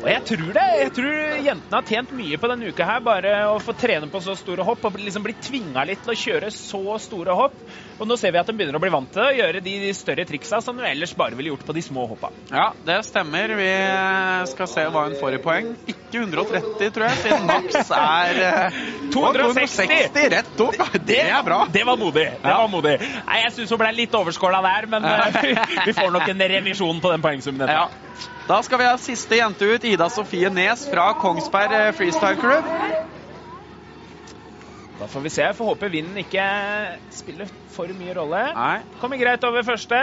[0.01, 0.65] Og jeg tror det.
[0.81, 4.21] Jeg tror jentene har tjent mye på denne uka her, bare å få trene på
[4.25, 7.59] så store hopp og liksom bli tvinga litt til å kjøre så store hopp.
[8.01, 10.25] Og nå ser vi at de begynner å bli vant til å gjøre de større
[10.25, 12.31] triksa som de ellers bare ville gjort på de små hoppa.
[12.49, 13.53] Ja, det stemmer.
[13.59, 13.69] Vi
[14.55, 15.69] skal se hva hun får i poeng.
[15.85, 18.81] Ikke 130, tror jeg, siden maks er eh,
[19.13, 19.85] 260.
[19.85, 20.81] 260 rett opp.
[21.05, 21.61] Det er bra.
[21.71, 22.25] Det var modig.
[22.41, 22.97] Det var modig.
[23.29, 27.05] Nei, Jeg syns hun ble litt overskåla der, men eh, vi får nok en revisjon
[27.05, 27.69] på den poengsummen.
[27.69, 27.85] Ja.
[28.51, 32.65] Da skal vi ha siste jente ut, Ida Sofie Nes fra Kongsberg eh, Freestyle Crew.
[34.99, 35.45] Da får vi se.
[35.55, 36.47] Får håpe vinden ikke
[37.15, 38.41] spiller for mye rolle.
[38.57, 38.81] Nei.
[38.99, 40.01] Kommer greit over første.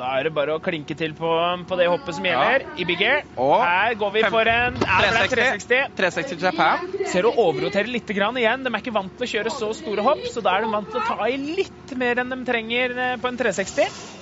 [0.00, 1.30] Da er det bare å klinke til på,
[1.70, 3.22] på det hoppet som gjelder, i big air.
[3.38, 5.94] Og Her går vi for en ja, 360.
[6.02, 6.86] 360 Japan.
[7.12, 8.66] Ser du overroterer litt grann igjen.
[8.66, 10.90] De er ikke vant til å kjøre så store hopp, så da er de vant
[10.90, 14.18] til å ta i litt mer enn de trenger eh, på en 360.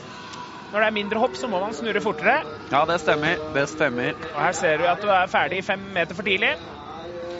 [0.68, 2.42] Når det er mindre hopp, så må man snurre fortere.
[2.68, 3.38] Ja, det stemmer.
[3.54, 4.18] Det stemmer.
[4.34, 6.52] Og her ser du at du er ferdig fem meter for tidlig.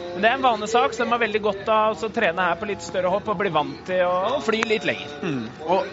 [0.09, 2.69] Men det er en vanesak, så de har veldig godt av å trene her på
[2.71, 5.11] litt større hopp og bli vant til å fly litt lenger.
[5.21, 5.43] Mm.
[5.61, 5.91] Og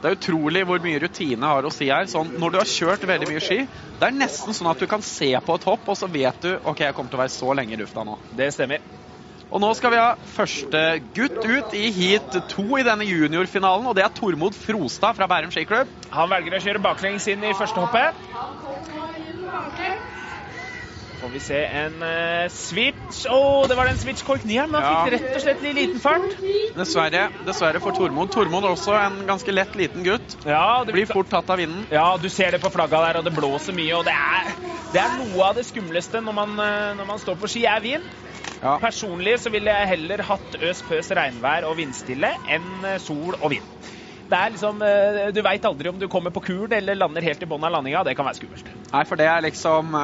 [0.00, 2.08] det er utrolig hvor mye rutine har å si her.
[2.08, 3.58] Sånn, når du har kjørt veldig mye ski,
[4.00, 6.54] det er nesten sånn at du kan se på et hopp, og så vet du
[6.56, 8.16] OK, jeg kommer til å være så lenge i lufta nå.
[8.32, 8.80] Det stemmer.
[9.50, 10.80] Og nå skal vi ha første
[11.16, 15.50] gutt ut i heat to i denne juniorfinalen, og det er Tormod Frostad fra Bærum
[15.50, 15.90] skiklubb.
[16.14, 18.28] Han velger å kjøre baklengs inn i første hoppet.
[21.20, 23.26] Får vi se en uh, switch.
[23.28, 26.00] Å, det var den switch kork 9 men han fikk rett og slett litt liten
[26.00, 26.38] fart.
[26.78, 28.30] Dessverre, dessverre for Tormod.
[28.32, 30.38] Tormod er også en ganske lett liten gutt.
[30.48, 31.84] Ja, det Blir fort tatt av vinden.
[31.92, 33.98] Ja, du ser det på flagga der, og det blåser mye.
[33.98, 34.48] Og det er,
[34.94, 37.84] det er noe av det skumleste når man, eh, når man står på ski, er
[37.84, 38.08] vind.
[38.62, 38.78] Ja.
[38.80, 43.50] Personlig så ville jeg heller hatt øs pøs regnvær og vindstille enn eh, sol og
[43.52, 43.68] vind.
[44.30, 44.82] Det er liksom,
[45.34, 48.04] Du veit aldri om du kommer på kul eller lander helt i bunnen av landinga.
[48.06, 48.68] Det kan være skummelt.
[48.92, 49.96] Nei, for det er liksom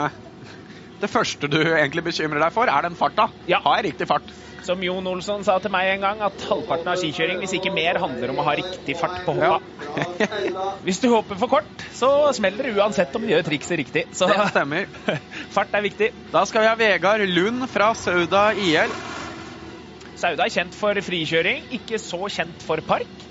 [0.97, 3.27] Det første du egentlig bekymrer deg for, er den farta.
[3.51, 3.59] Ja.
[3.65, 4.31] Har jeg riktig fart?
[4.65, 8.01] Som Jon Olsson sa til meg en gang, at halvparten av skikjøring, hvis ikke mer,
[8.01, 9.61] handler om å ha riktig fart på hoppa.
[10.87, 14.07] Hvis du hopper for kort, så smeller det uansett om du gjør trikset riktig.
[14.17, 14.89] Så Det stemmer.
[15.57, 16.11] fart er viktig.
[16.33, 18.97] Da skal vi ha Vegard Lund fra Sauda IL.
[20.17, 23.29] Sauda er kjent for frikjøring, ikke så kjent for park.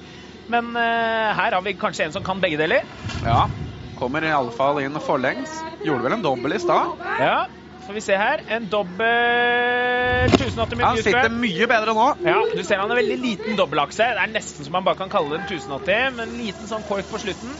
[0.51, 2.85] Men uh, her har vi kanskje en som kan begge deler.
[3.25, 3.47] Ja.
[3.95, 5.61] Kommer iallfall inn forlengs.
[5.85, 6.95] Gjorde vel en dobbel i stad.
[7.21, 7.45] Ja,
[7.85, 8.41] får vi se her.
[8.51, 12.07] En dobbel 1080 med Han sitter mye bedre nå.
[12.25, 14.07] Ja, du ser han har veldig liten dobbelakse.
[14.17, 16.83] Det er nesten som man bare kan kalle det en 1080, men en liten sånn
[16.87, 17.55] kork på slutten.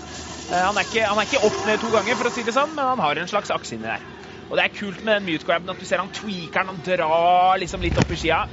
[0.50, 2.54] Eh, Han er, ikke, han er ikke opp ned to ganger, for å si det
[2.58, 4.04] sånn, men han har en slags akse inni der.
[4.50, 6.84] Og det er kult med den mute grabben at du ser han tweaker den, han
[6.86, 8.44] drar liksom litt opp i skia.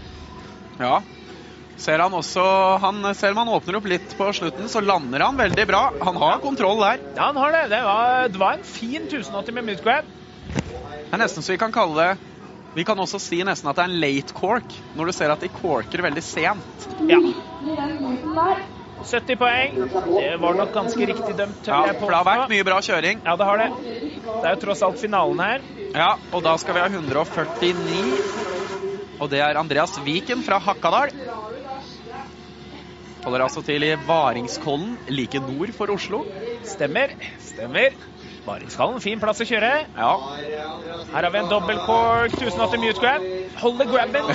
[0.80, 1.02] Ja.
[1.82, 2.42] Ser han også
[2.82, 5.80] han, Selv om han åpner opp litt på slutten, så lander han veldig bra.
[6.06, 7.00] Han har kontroll der.
[7.16, 7.62] Ja, han har det.
[7.72, 10.12] Det var, det var en fin 1080 med midgrab.
[10.62, 12.12] Det er nesten så vi kan kalle det
[12.72, 15.42] Vi kan også si nesten at det er en late cork, når du ser at
[15.42, 16.86] de corker veldig sent.
[17.10, 17.18] Ja.
[19.02, 19.76] 70 poeng.
[20.14, 23.20] Det var nok ganske riktig dømt, Ja, for det har vært mye bra kjøring.
[23.26, 23.68] Ja, det har det.
[24.22, 25.66] Det er jo tross alt finalen her.
[25.92, 28.62] Ja, og da skal vi ha 149.
[29.20, 31.12] Og det er Andreas Viken fra Hakadal.
[33.22, 36.24] Holder altså til i Varingskollen, like nord for Oslo.
[36.66, 37.12] Stemmer.
[37.38, 37.94] Stemmer.
[38.42, 39.68] Varingskallen, fin plass å kjøre.
[39.94, 40.08] Ja,
[41.12, 43.26] Her har vi en dobbel cork, 1080 mute grab.
[43.62, 44.26] Holder grabben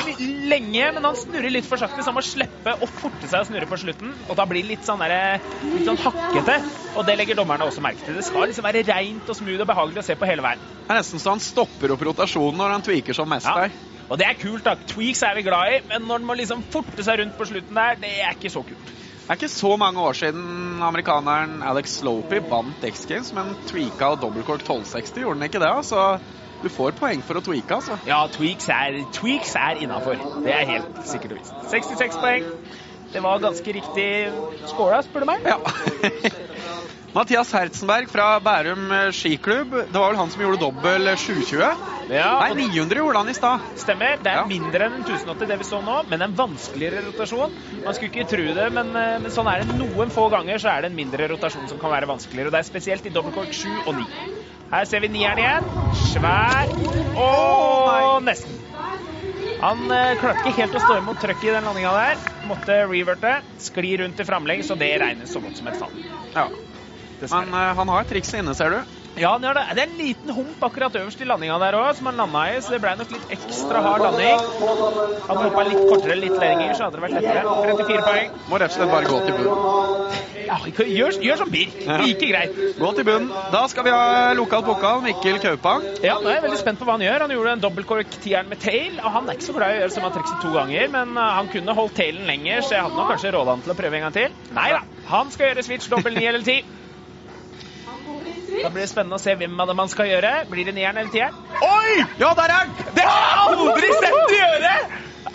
[0.47, 3.49] lenge, men han snurrer litt for sakte, så han må slippe og forte seg å
[3.49, 4.13] snurre på slutten.
[4.29, 6.55] Og da blir det litt sånn, der, litt sånn hakkete.
[6.95, 8.15] Og det legger dommerne også merke til.
[8.15, 10.63] Det skal liksom være reint og smooth og behagelig å se på hele veien.
[10.87, 13.67] Det er nesten så han stopper opp rotasjonen når han tweaker som mest Ja.
[13.67, 13.75] der.
[14.07, 14.75] Og det er kult, da.
[14.87, 17.75] Tweaks er vi glad i, men når den må liksom forte seg rundt på slutten
[17.75, 18.93] der, det er ikke så kult.
[19.27, 24.13] Det er ikke så mange år siden amerikaneren Alex Slopey vant X Games, men tweaka
[24.21, 25.73] dobbeltkork 1260, gjorde han ikke det?
[25.89, 26.07] Så
[26.63, 27.99] du får poeng for å tweake, altså.
[28.07, 30.23] Ja, tweaks er, tweaks er innafor.
[30.45, 31.59] Det er helt sikkert og visst.
[31.75, 32.47] 66 poeng.
[33.11, 34.09] Det var ganske riktig
[34.71, 35.47] skåla, spør du meg.
[35.47, 35.59] Ja.
[37.15, 39.71] Mathias Herzenberg fra Bærum eh, skiklubb.
[39.89, 41.61] Det var vel han som gjorde dobbel 720?
[42.11, 43.63] Ja, Nei, 900 gjorde han i stad.
[43.79, 44.19] Stemmer.
[44.21, 44.45] Det er Ja.
[44.47, 47.55] mindre enn 1080 det vi så nå, men en vanskeligere rotasjon.
[47.83, 49.75] Man skulle ikke tro det, men, eh, men sånn er det.
[49.79, 52.47] Noen få ganger så er det en mindre rotasjon som kan være vanskeligere.
[52.47, 54.07] Og det er spesielt i dobbeltkork 7 og 9.
[54.71, 55.63] Her ser vi nieren igjen.
[55.95, 56.67] Svær
[57.17, 58.59] og nesten.
[59.59, 62.17] Han eh, klarte ikke helt å stå imot trøkket i den landinga der.
[62.45, 63.41] Måtte reverte.
[63.57, 65.91] Skli rundt i framlegg, så det regnes så godt som et fall.
[66.35, 66.47] Ja.
[67.25, 68.97] Men uh, han har trikset inne, ser du.
[69.17, 69.63] Ja, han gjør det.
[69.73, 72.59] Det er en liten hump akkurat øverst i landinga der òg, som han landa i,
[72.61, 74.43] så det ble nok litt ekstra hard landing.
[75.25, 77.55] Hadde hoppa litt kortere, litt lenger, så hadde det vært lettere.
[77.65, 78.35] 34 poeng.
[78.51, 80.23] Må rett og slett bare gå til bunnen.
[80.47, 81.73] Ja, gjør, gjør som Birk.
[81.81, 81.97] Ja.
[82.03, 82.61] Like greit.
[82.77, 83.33] Gå til bunnen.
[83.51, 85.01] Da skal vi ha lokal pokal.
[85.07, 85.83] Mikkel Kaupang.
[86.05, 87.25] Ja, nå er jeg veldig spent på hva han gjør.
[87.25, 89.95] Han gjorde en dobbeltkork-tieren med tail, og han er ikke så glad i å gjøre
[89.97, 93.01] som han trikset to ganger, men uh, han kunne holdt tailen lenger, så jeg hadde
[93.01, 94.41] nok kanskje råda han til å prøve en gang til.
[94.55, 96.77] Nei da, han skal gjøre switch dobbel ni eller 10.
[98.67, 100.29] Da blir det spennende å se hvem av dem han skal gjøre.
[100.51, 101.35] Blir det nieren eller tieren?
[101.63, 102.01] Oi!
[102.19, 102.73] Ja, der er han!
[102.97, 104.71] Det har jeg aldri sett å gjøre!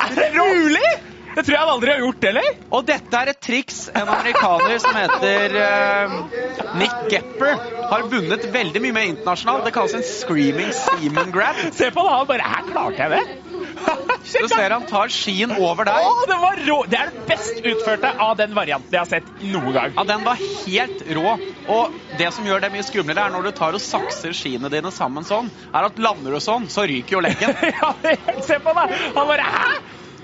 [0.05, 0.90] Er det mulig?
[1.33, 2.51] Det tror jeg han aldri har gjort, heller.
[2.77, 6.18] Og dette er et triks en amerikaner som heter uh,
[6.83, 7.57] Nick Gepper
[7.95, 9.64] har vunnet veldig mye med internasjonalt.
[9.64, 11.64] Det kalles en screaming seaman grab.
[11.73, 13.52] Se på han, han bare Her klarte jeg det!
[14.33, 14.48] Da!
[14.48, 16.07] ser han tar skien over deg.
[16.07, 16.76] Å, det var rå!
[16.90, 19.96] Det er det best utførte av den varianten jeg har sett noen gang.
[19.96, 21.35] Ja, Den var helt rå.
[21.72, 24.92] Og det som gjør det mye skumlere, er når du tar og sakser skiene dine
[24.94, 27.55] sammen sånn, er at lander du sånn, så ryker jo leggen.
[27.76, 27.92] ja,
[28.46, 28.96] se på deg.
[29.18, 29.74] Han bare Hæ?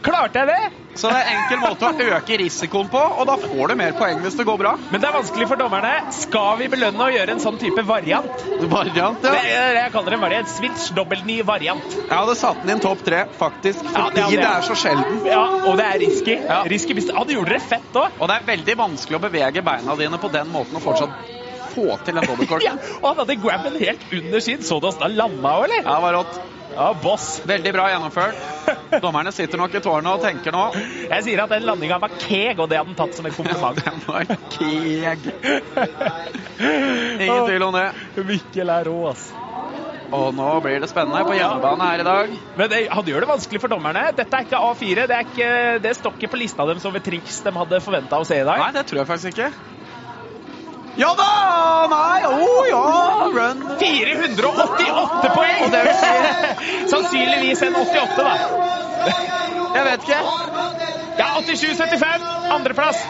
[0.05, 0.59] Klarte jeg det?
[0.99, 3.93] Så det er en enkel måte å øke risikoen på, og da får du mer
[3.99, 4.73] poeng hvis det går bra.
[4.91, 5.93] Men det er vanskelig for dommerne.
[6.17, 8.43] Skal vi belønne å gjøre en sånn type variant?
[8.73, 9.45] Variant, Det, ja.
[9.69, 10.51] Det, jeg kaller det en variant.
[10.51, 11.87] Switch dobbelt ny variant.
[12.01, 15.21] Jeg hadde satt den inn topp tre, faktisk, Ja, fordi det det er så sjelden.
[15.29, 16.39] Ja, og det er risky.
[16.49, 16.63] Ja.
[16.67, 18.19] risky hvis- du gjorde det fett òg.
[18.19, 21.15] Og det er veldig vanskelig å bevege beina dine på den måten og fortsatt
[21.79, 22.65] få til den dobbeltkort.
[22.69, 24.63] Ja, og han hadde grabben helt under sin.
[24.67, 25.85] Så du åssen han landa òg, eller?
[25.85, 26.41] Ja, det var rått.
[26.75, 27.27] Ja, boss.
[27.49, 28.37] Veldig bra gjennomført.
[29.03, 30.61] Dommerne sitter nok i tårnet og tenker nå
[31.09, 33.81] Jeg sier at den landinga var keeg, og det hadde han tatt som en kompliment.
[33.83, 35.27] Den var keeg.
[37.25, 37.89] Ingen tvil om det.
[38.29, 39.31] Mikkel er rå, ass.
[40.15, 42.31] Og nå blir det spennende på hjemmebane her i dag.
[42.57, 44.07] Men det, han gjør det vanskelig for dommerne.
[44.17, 45.05] Dette er ikke A4.
[45.11, 45.51] Det, er ikke,
[45.85, 48.63] det står ikke på lista deres over triks de hadde forventa å se i dag.
[48.63, 49.51] Nei, det tror jeg faktisk ikke.
[50.99, 51.29] Ja da!
[51.93, 52.85] Nei, oh, ja!
[53.35, 53.63] Run.
[53.81, 55.63] 488 poeng!
[55.67, 56.13] Og det vil si
[56.93, 58.35] Sannsynligvis en 88, da.
[59.79, 60.21] Jeg vet ikke.
[61.19, 62.29] Ja, 87,75.
[62.55, 63.03] Andreplass.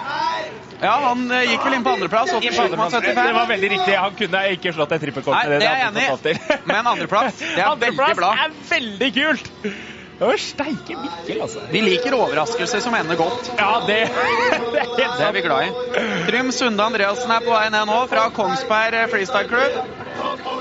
[0.78, 2.30] Ja, han eh, gikk vel inn på andreplass.
[2.38, 3.94] Det var veldig riktig.
[3.98, 5.34] Han kunne ikke slått et trippelkort.
[5.34, 6.58] Nei, det er jeg enig i.
[6.70, 8.30] Men andreplass, det er veldig Andreplass bra.
[8.44, 9.50] er veldig kult.
[10.18, 11.60] Å, steike Mikkel, altså.
[11.70, 13.52] Vi liker overraskelser som ender godt.
[13.58, 13.98] Ja, det,
[14.74, 16.02] det er Det er vi glad i.
[16.26, 19.78] Trym Sunde Andreassen er på vei ned nå fra Kongsberg Freestyle Club.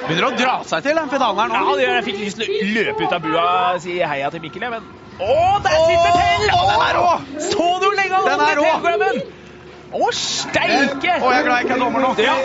[0.05, 1.73] Begynner å dra seg til den finalen her Ja, nå.
[1.79, 2.05] det gjør jeg.
[2.11, 4.85] Fikk lyst til å løpe ut av bua og si heia til Mikkel, jeg, men
[5.17, 6.45] Å, der sitter Tell!
[6.53, 7.09] Å, den er rå!
[7.49, 9.21] Så du hvor lenge han Den holdt tailgrabben?
[9.87, 11.13] Å, steike!
[11.23, 12.09] Å, jeg er glad jeg ikke er dommer nå.
[12.19, 12.35] Ja.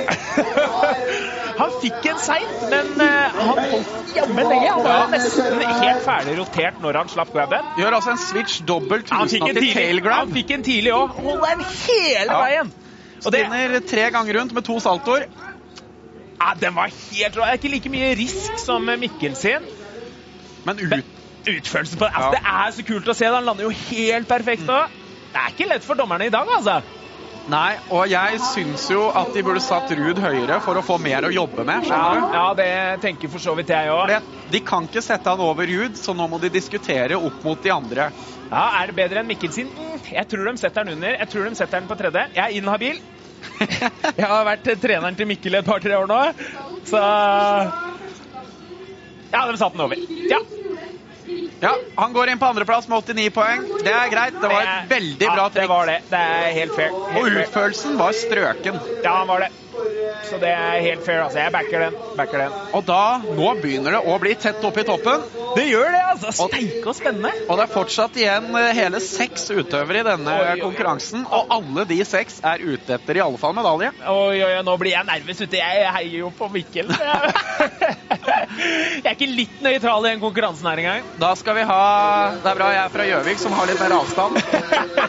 [1.62, 4.68] Han fikk en seint, men eh, han holdt jammen lenge.
[4.70, 7.66] Han var nesten helt ferdig rotert når han slapp grabben.
[7.78, 10.94] Gjør altså en switch dobbelt Han fikk en 1080 tidlig, tail han fikk en tidlig
[10.96, 11.18] òg.
[11.18, 12.72] Holder den hele veien.
[12.72, 13.26] Ja.
[13.26, 15.28] Spinner tre ganger rundt med to saltoer.
[15.28, 17.44] ja, den var helt rå.
[17.44, 19.68] Det ikke like mye risk som Mikkel sin.
[20.64, 21.12] Men ut.
[21.42, 22.30] Utførelsen på altså, Ja.
[22.30, 23.28] Det er så kult å se.
[23.34, 24.98] Han lander jo helt perfekt òg.
[25.32, 26.80] Det er ikke lett for dommerne i dag, altså.
[27.50, 31.26] Nei, og jeg syns jo at de burde satt Ruud høyere for å få mer
[31.26, 31.82] å jobbe med.
[31.88, 32.36] skjønner du?
[32.36, 32.68] Ja, det
[33.02, 34.12] tenker for så vidt jeg òg.
[34.52, 37.72] De kan ikke sette han over Ruud, så nå må de diskutere opp mot de
[37.74, 38.10] andre.
[38.52, 39.72] Ja, er det bedre enn Mikkelsen?
[39.74, 41.16] Mm, Jeg tror de setter han under.
[41.18, 42.24] Jeg tror de setter han på tredje.
[42.36, 43.02] Jeg er inhabil.
[44.20, 46.20] Jeg har vært treneren til Mikkel et par-tre år nå,
[46.86, 47.00] så
[49.32, 49.98] Ja, de satte han over.
[50.30, 50.38] Ja.
[51.62, 53.66] Ja, Han går inn på andreplass med 89 poeng.
[53.84, 54.34] Det er greit.
[54.42, 55.98] Det var et veldig bra ja, det var det.
[56.10, 56.96] Det er helt fair.
[57.14, 58.80] Helt og utførelsen var strøken.
[59.04, 59.52] Ja, han var det.
[60.28, 61.20] Så det er helt fair.
[61.24, 61.38] altså.
[61.42, 61.96] Jeg backer den.
[62.18, 62.56] Backer den.
[62.78, 65.24] Og da, nå begynner det å bli tett oppe i toppen.
[65.56, 66.32] Det gjør det, altså.
[66.48, 67.32] Steike og spennende.
[67.48, 70.62] Og det er fortsatt igjen eh, hele seks utøvere i denne Oi, oi, oi.
[70.64, 71.26] konkurransen.
[71.28, 73.90] Og alle de seks er ute etter i alle fall medalje.
[74.08, 75.60] Oi, oi, nå blir jeg nervøs ute.
[75.60, 76.92] Jeg heier jo på Mikkel.
[78.22, 81.06] Jeg er ikke litt nøytral i den konkurransen her engang.
[81.18, 81.78] Da skal vi ha
[82.36, 84.38] Det er bra jeg er fra Gjøvik, som har litt mer avstand.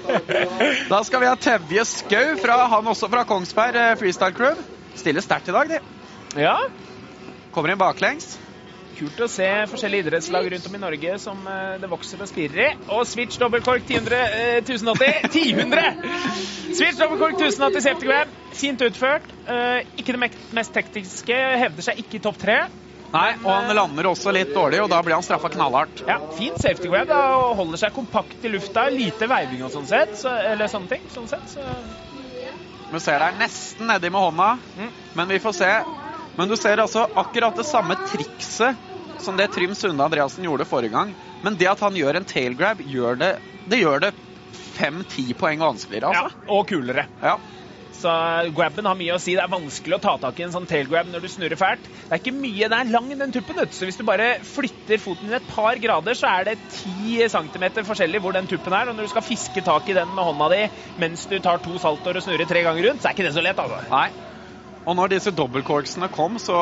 [0.93, 4.61] Da skal vi ha Tevje Skau, fra, han også fra Kongsberg eh, Freestyle Club.
[4.95, 5.79] Stiller sterkt i dag, de.
[6.41, 6.57] Ja,
[7.53, 8.39] Kommer inn baklengs.
[8.97, 12.61] Kult å se forskjellige idrettslag rundt om i Norge som eh, det vokser og spirer
[12.63, 12.69] i.
[12.93, 15.75] Og switch dobbeltkork 1000, eh, 1080 1000!
[16.73, 18.33] Switch dobbeltkork 1080 safety grab.
[18.57, 19.27] Fint utført.
[19.49, 21.37] Eh, ikke det mest tekniske.
[21.61, 22.57] Hevder seg ikke i topp tre.
[23.13, 26.01] Nei, og han lander også litt dårlig, og da blir han straffa knallhardt.
[26.09, 28.87] Ja, Fin safety grab da, og holder seg kompakt i lufta.
[28.93, 30.17] Lite veiving og sånn sett.
[30.17, 31.05] Så, eller sånne ting.
[31.13, 31.65] Sånn sett, så
[32.93, 34.91] Du ser der nesten nedi med hånda, Mm.
[35.17, 35.71] men vi får se.
[36.37, 38.77] Men du ser altså akkurat det samme trikset
[39.21, 41.15] som det Trym Sunde Andreassen gjorde forrige gang.
[41.41, 43.31] Men det at han gjør en tailgrab, gjør det,
[43.69, 44.11] det gjør det
[44.53, 46.37] fem-ti poeng vanskeligere, Ja, altså.
[46.49, 47.07] og kulere.
[47.21, 47.37] Ja.
[48.03, 48.13] Så
[48.57, 49.35] grabben har mye å si.
[49.37, 51.85] Det er vanskelig å ta tak i en sånn tailgrab når du snurrer fælt.
[51.87, 53.75] Det er ikke mye, det er lang den tuppen, du.
[53.75, 57.67] så hvis du bare flytter foten din et par grader, så er det 10 cm
[57.87, 58.91] forskjellig hvor den tuppen er.
[58.91, 60.63] Og når du skal fiske tak i den med hånda di
[60.99, 63.45] mens du tar to saltoer og snurrer tre ganger rundt, så er ikke det så
[63.45, 63.79] lett, altså.
[63.93, 64.09] Nei.
[64.83, 66.57] Og når disse dobbeltcorksene kom, så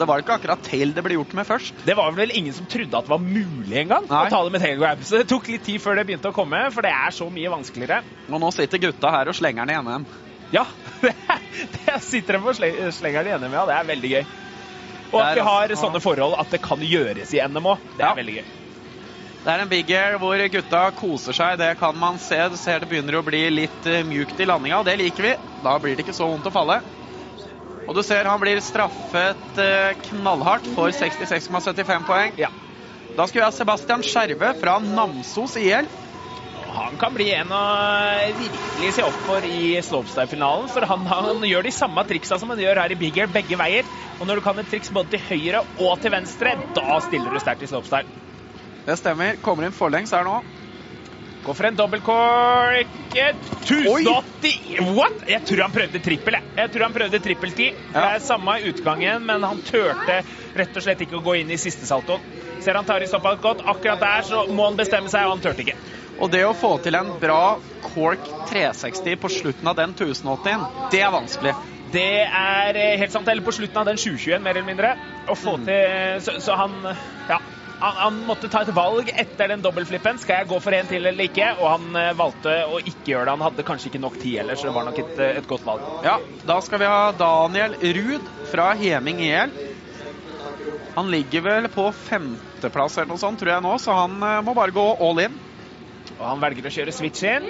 [0.00, 1.84] det var ikke akkurat tail det ble gjort med først.
[1.84, 4.64] Det var vel ingen som trodde at det var mulig engang å ta det med
[4.64, 5.04] tailgrab.
[5.04, 7.52] Så det tok litt tid før det begynte å komme, for det er så mye
[7.52, 8.00] vanskeligere.
[8.30, 10.08] Og nå sitter gutta her og slenger den i NM.
[10.50, 10.66] Ja,
[11.86, 13.66] det sitter de på sle- slengeren i NM, ja.
[13.68, 14.24] Det er veldig gøy.
[15.10, 17.78] Og at vi har altså- sånne forhold at det kan gjøres i NM òg.
[17.94, 18.14] Det er Ja.
[18.18, 18.48] veldig gøy.
[19.40, 22.36] Det er en big air hvor gutta koser seg, det kan man se.
[22.52, 25.34] Du ser det begynner å bli litt eh, mjukt i landinga, og det liker vi.
[25.64, 26.82] Da blir det ikke så vondt å falle.
[27.88, 32.34] Og du ser han blir straffet eh, knallhardt for 66,75 poeng.
[32.38, 32.50] Ja.
[33.16, 35.88] Da skal vi ha Sebastian Skjerve fra Namsos IL.
[36.76, 37.62] Han kan bli en å
[38.38, 40.68] virkelig se opp for i slopestyle-finalen.
[40.72, 43.58] For han, han gjør de samme triksa som han gjør her i Big Air, begge
[43.60, 43.90] veier.
[44.18, 47.42] Og når du kan et triks både til høyre og til venstre, da stiller du
[47.42, 48.08] sterkt i slopestyle.
[48.86, 49.36] Det stemmer.
[49.44, 50.40] Kommer inn forlengs her nå.
[51.40, 52.96] Går for en dobbeltkork.
[53.16, 55.22] 1080 What?!
[55.28, 56.36] Jeg tror han prøvde trippel.
[56.36, 57.78] Jeg, jeg tror han prøvde trippeltid.
[57.94, 60.18] Det er samme utgangen, men han turte
[60.60, 62.20] rett og slett ikke å gå inn i siste saltoen.
[62.60, 63.64] Ser han tar i såpass godt.
[63.72, 65.78] Akkurat der så må han bestemme seg, og han turte ikke.
[66.20, 71.00] Og det å få til en bra Cork 360 på slutten av den 1080-en, det
[71.00, 71.54] er vanskelig.
[71.94, 73.28] Det er eh, helt sant.
[73.32, 74.92] Eller på slutten av den 721, mer eller mindre.
[75.30, 75.64] Å få Mm.
[75.64, 76.76] til Så, så han
[77.28, 77.40] Ja.
[77.80, 80.18] Han, han måtte ta et valg etter den dobbeltflippen.
[80.20, 81.54] Skal jeg gå for en til eller ikke?
[81.62, 83.36] Og han eh, valgte å ikke gjøre det.
[83.38, 85.64] Han hadde kanskje ikke nok tid ellers, så det var nok et, eh, et godt
[85.64, 85.86] valg.
[86.04, 89.56] Ja, da skal vi ha Daniel Ruud fra Heming IL.
[90.98, 94.52] Han ligger vel på femteplass eller noe sånt, tror jeg nå, så han eh, må
[94.58, 95.40] bare gå all in.
[96.20, 97.46] Og han velger å kjøre switch inn.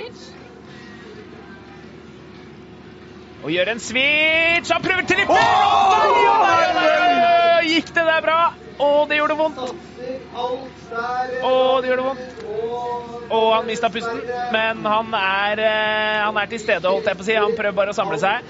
[3.42, 4.70] Og gjør en switch.
[4.70, 5.30] Han prøver til litt!
[5.34, 5.40] Oi!
[7.70, 8.40] Gikk det der bra?
[8.78, 9.89] Å, det gjorde vondt.
[11.40, 12.40] Å, det gjør det vondt.
[13.30, 14.18] Og han mista pusten,
[14.50, 17.36] men han er, eh, han er til stede, holdt jeg på å si.
[17.38, 18.48] Han prøver bare å samle seg.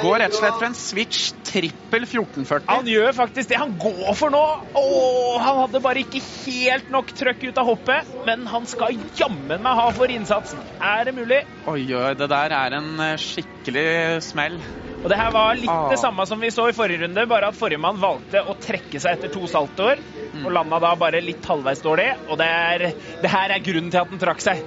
[0.00, 2.68] Går rett og slett for en switch trippel 1440.
[2.70, 4.42] Han gjør faktisk det han går for nå.
[4.80, 9.60] Åh, han hadde bare ikke helt nok trøkk ut av hoppet, men han skal jammen
[9.60, 10.64] meg ha for innsatsen.
[10.80, 11.42] Er det mulig?
[11.68, 13.90] Oi, oi, det der er en eh, skikkelig
[14.24, 14.60] smell.
[15.00, 15.88] Og det her var litt Ah.
[15.88, 19.00] det samme som vi så i forrige runde, bare at forrige mann valgte å trekke
[19.00, 19.98] seg etter to saltoer,
[20.44, 22.10] og landa da bare litt halvveis dårlig.
[22.28, 24.60] Og det, er, det her er grunnen til at den trakk seg.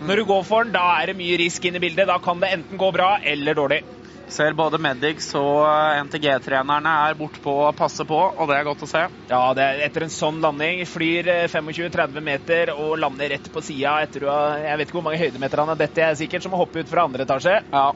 [0.00, 2.06] Når du går for den, da er det mye risk inn i bildet.
[2.08, 3.82] Da kan det enten gå bra eller dårlig.
[4.30, 8.84] Ser både Medix og eh, NTG-trenerne er bortpå og passer på, og det er godt
[8.86, 9.02] å se.
[9.26, 13.62] Ja, det er etter en sånn landing flyr eh, 25-30 meter og lander rett på
[13.66, 16.20] sida etter å ha Jeg vet ikke hvor mange høydemeter han har dette, jeg er
[16.22, 17.56] sikkert, som å hoppe ut fra andre etasje.
[17.74, 17.88] Ja.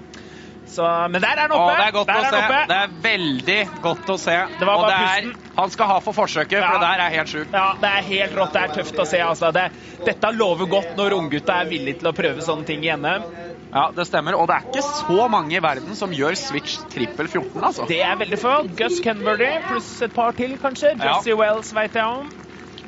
[0.67, 1.75] Så, men der er han Å, oppe!
[1.77, 2.61] det er godt der å se.
[2.71, 4.37] Det er veldig godt å se.
[4.59, 5.27] Det og det er,
[5.59, 7.53] han skal ha for forsøket, for det der er helt sjukt.
[7.53, 8.55] Ja, det er helt rått.
[8.57, 9.21] Det er tøft å se.
[9.23, 9.51] Altså.
[9.55, 9.67] Det,
[10.09, 13.29] dette lover godt når unggutta er villige til å prøve sånne ting i NM.
[13.75, 14.39] Ja, det stemmer.
[14.39, 17.89] Og det er ikke så mange i verden som gjør switch trippel 14, altså.
[17.91, 18.55] Det er veldig få.
[18.79, 20.95] Gus Kenverdy pluss et par til, kanskje.
[20.97, 21.19] Ja.
[21.19, 22.33] Jesse Wells vet jeg om.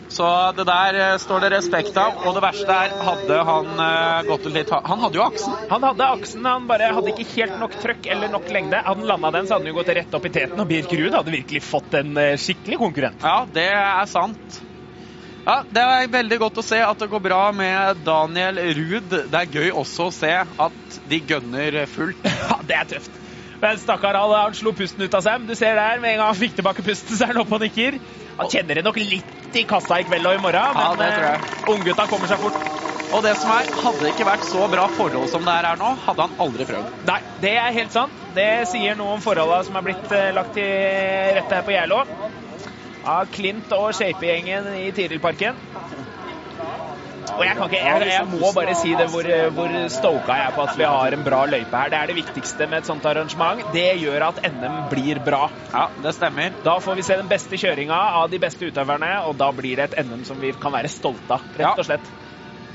[0.08, 2.20] Så det der eh, står det respekt av.
[2.26, 5.56] Og det verste er, hadde han eh, gått litt Han hadde jo aksen.
[5.72, 8.80] Han hadde aksen, han bare hadde ikke helt nok trøkk eller nok lengde.
[8.86, 10.94] Hadde han landa den, så hadde han jo gått rett opp i teten, og Birk
[10.94, 13.26] Ruud hadde virkelig fått en eh, skikkelig konkurrent.
[13.26, 14.62] Ja, det er sant.
[15.46, 19.12] Ja, Det er veldig godt å se at det går bra med Daniel Ruud.
[19.30, 22.22] Det er gøy også å se at de gønner fullt.
[22.46, 23.18] Ja, det er tøft.
[23.62, 25.46] Men stakkar, han, han slo pusten ut av seg.
[25.48, 27.64] Du ser der, med en gang han fikk tilbake pusten, så er han oppe og
[27.64, 27.98] nikker.
[28.40, 31.12] Han kjenner det nok litt i kassa i kveld og i morgen, Ja, men det
[31.14, 31.44] tror jeg.
[31.46, 32.58] eh, unggutta kommer seg fort.
[33.14, 35.78] Og det som er, hadde det ikke vært så bra forhold som det er her
[35.80, 36.88] nå, hadde han aldri prøvd.
[37.06, 38.18] Nei, det er helt sant.
[38.34, 42.02] Det sier noe om forholdene som er blitt eh, lagt til rette her på Geilo.
[43.06, 45.60] Av Klint og Shape-gjengen i Tirilparken.
[47.34, 50.54] Og jeg, kan ikke, jeg, jeg må bare si det hvor, hvor stoka jeg er
[50.54, 51.90] på at vi har en bra løype her.
[51.92, 53.64] Det er det viktigste med et sånt arrangement.
[53.74, 55.48] Det gjør at NM blir bra.
[55.72, 56.54] Ja, det stemmer.
[56.64, 59.90] Da får vi se den beste kjøringa av de beste utøverne, og da blir det
[59.90, 62.12] et NM som vi kan være stolte av, rett og slett.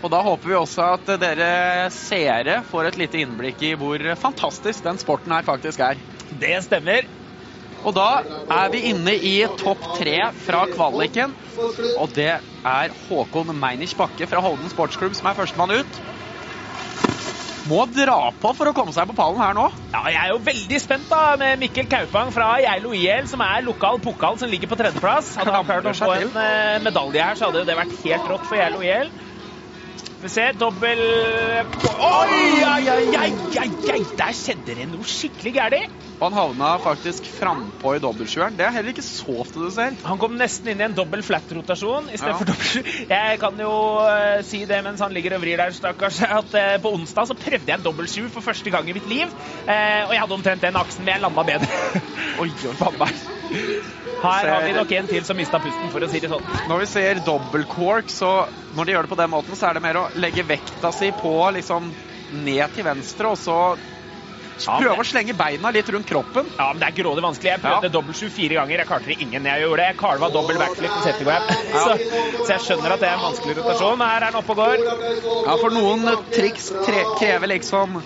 [0.02, 1.50] Og da håper vi også at dere
[1.94, 6.02] seere får et lite innblikk i hvor fantastisk den sporten her faktisk er.
[6.32, 7.06] Det stemmer.
[7.82, 8.10] Og da
[8.52, 11.34] er vi inne i topp tre fra kvaliken.
[11.98, 16.02] Og det er Håkon Meinisch Bakke fra Holden sportsklubb som er førstemann ut.
[17.70, 19.68] Må dra på for å komme seg på pallen her nå.
[19.94, 23.62] Ja, Jeg er jo veldig spent da med Mikkel Kaupang fra Geilo IL, som er
[23.66, 25.36] lokal pokal som ligger på tredjeplass.
[25.38, 28.50] Hadde han klart å få en eh, medalje her, så hadde det vært helt rått
[28.50, 29.14] for Geilo IL.
[30.22, 36.08] Vi ser dobbel Oi, ai, ai, ai, Der skjedde det noe skikkelig gærent.
[36.22, 38.54] Han havna faktisk frampå i dobbeltsjueren.
[38.58, 39.96] Det er heller ikke så ofte du ser.
[40.06, 42.52] Han kom nesten inn i en dobbel flat-rotasjon istedenfor ja.
[42.52, 42.92] dobbeltsjuer.
[43.10, 43.72] Jeg kan jo
[44.06, 47.38] uh, si det mens han ligger og vrir der, stakkars, at uh, på onsdag så
[47.42, 49.34] prøvde jeg en dobbeltsjuer for første gang i mitt liv.
[49.66, 52.06] Uh, og jeg hadde omtrent den aksen, men jeg landa bedre.
[52.46, 53.12] oi, oi.
[54.22, 56.46] Her har vi nok en til som mista pusten, for å si det sånn.
[56.70, 58.32] Når vi ser dobbeltcork, så
[58.76, 61.10] når de gjør det på den måten, så er det mer å legge vekta si
[61.16, 61.96] på liksom
[62.32, 63.58] ned til venstre, og så
[64.66, 66.50] Prøve å slenge beina litt rundt kroppen.
[66.58, 67.52] Ja, men Det er grådig vanskelig.
[67.54, 67.94] Jeg prøvde ja.
[67.96, 68.82] dobbelt sju fire ganger.
[68.82, 69.48] Jeg klarte det ingen.
[69.50, 69.88] Jeg gjorde.
[69.90, 71.50] Jeg kalva dobbel backflip med settegrab.
[71.52, 71.82] Ja.
[71.82, 71.98] Så,
[72.38, 74.06] så, jeg skjønner at det er en vanskelig rotasjon.
[74.06, 74.86] Her er den oppe og går.
[75.48, 78.02] Ja, for noen triks krever liksom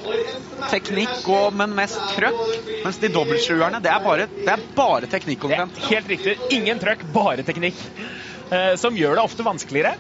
[0.72, 2.41] teknikk, og, men mest trøkk.
[2.86, 5.47] Mens de dobbeltsjuerne, det er bare, det er bare teknikk.
[5.49, 5.80] Omtrent.
[5.89, 6.38] Helt riktig.
[6.56, 7.80] Ingen trøkk, bare teknikk.
[8.45, 9.95] Uh, som gjør det ofte vanskeligere.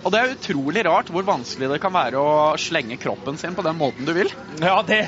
[0.00, 2.30] Og det er utrolig rart hvor vanskelig det kan være å
[2.60, 4.32] slenge kroppen sin på den måten du vil.
[4.62, 5.02] Ja, det,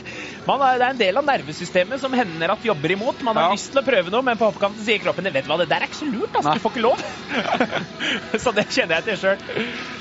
[0.49, 3.25] man, det er en del av nervesystemet som hender at jobber imot.
[3.25, 3.57] Man har ja.
[3.57, 5.87] lyst til å prøve noe, men på hoppkanten sier kroppen vet du hva, det der
[5.87, 6.37] er ikke så lurt.
[6.37, 7.05] Altså, du får ikke lov.
[8.45, 10.01] så det kjenner jeg til sjøl.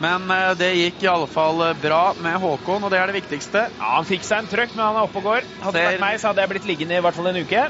[0.00, 3.18] Men eh, det gikk i alle fall eh, bra med Håkon, og det er det
[3.18, 3.66] viktigste.
[3.74, 5.48] Ja, Han fikk seg en trøkk, men han er oppe og går.
[5.60, 7.66] Hadde det vært meg, så hadde jeg blitt liggende i hvert fall en uke.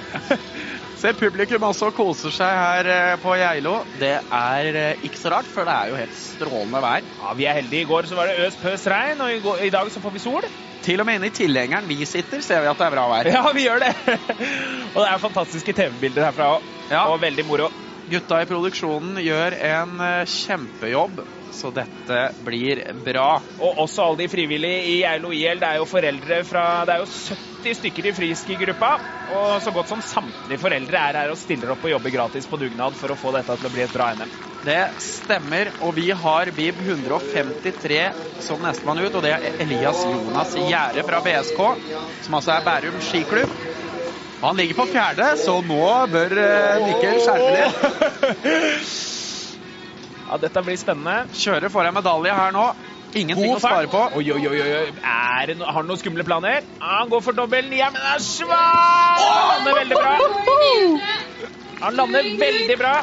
[1.00, 3.78] Ser publikum også koser seg her eh, på Geilo.
[3.96, 7.06] Det er eh, ikke så rart, for det er jo helt strålende vær.
[7.08, 7.86] Ja, Vi er heldige.
[7.86, 10.12] I går så var det øs pøs regn, og i, går, i dag så får
[10.12, 10.44] vi sol.
[10.84, 13.30] Til og med inne i tilhengeren vi sitter, ser vi at det er bra vær.
[13.36, 13.94] Ja, vi gjør det.
[14.94, 16.68] og det er fantastiske TV-bilder herfra òg.
[16.92, 17.06] Ja.
[17.08, 17.70] Og veldig moro.
[18.10, 21.20] Gutta i produksjonen gjør en eh, kjempejobb,
[21.54, 23.28] så dette blir bra.
[23.62, 25.60] Og også alle de frivillige i Eilo IL.
[25.62, 28.90] Det er jo foreldre fra Det er jo 70 stykker i friskigruppa.
[29.30, 32.58] Og så godt som samtlige foreldre er her og stiller opp og jobber gratis på
[32.58, 34.32] dugnad for å få dette til å bli et bra NM.
[34.66, 38.00] Det stemmer, og vi har BIB 153
[38.42, 39.14] som nestemann ut.
[39.14, 41.62] Og det er Elias Jonas Gjære fra BSK,
[42.26, 43.54] som altså er Bærum skiklubb.
[44.40, 45.80] Han ligger på fjerde, så nå
[46.12, 47.74] bør eh, Mikkel skjerpe litt.
[50.30, 51.26] Ja, dette blir spennende.
[51.34, 52.70] Kjører får en medalje her nå.
[53.18, 54.00] Ingenting å spare på.
[54.16, 54.58] Oi, oi, oi.
[55.02, 56.62] Er har han noen skumle planer?
[56.78, 59.18] Han går for dobbel Ja, men det er svær!
[59.18, 60.12] Han lander veldig bra.
[61.80, 62.94] Han lander veldig bra.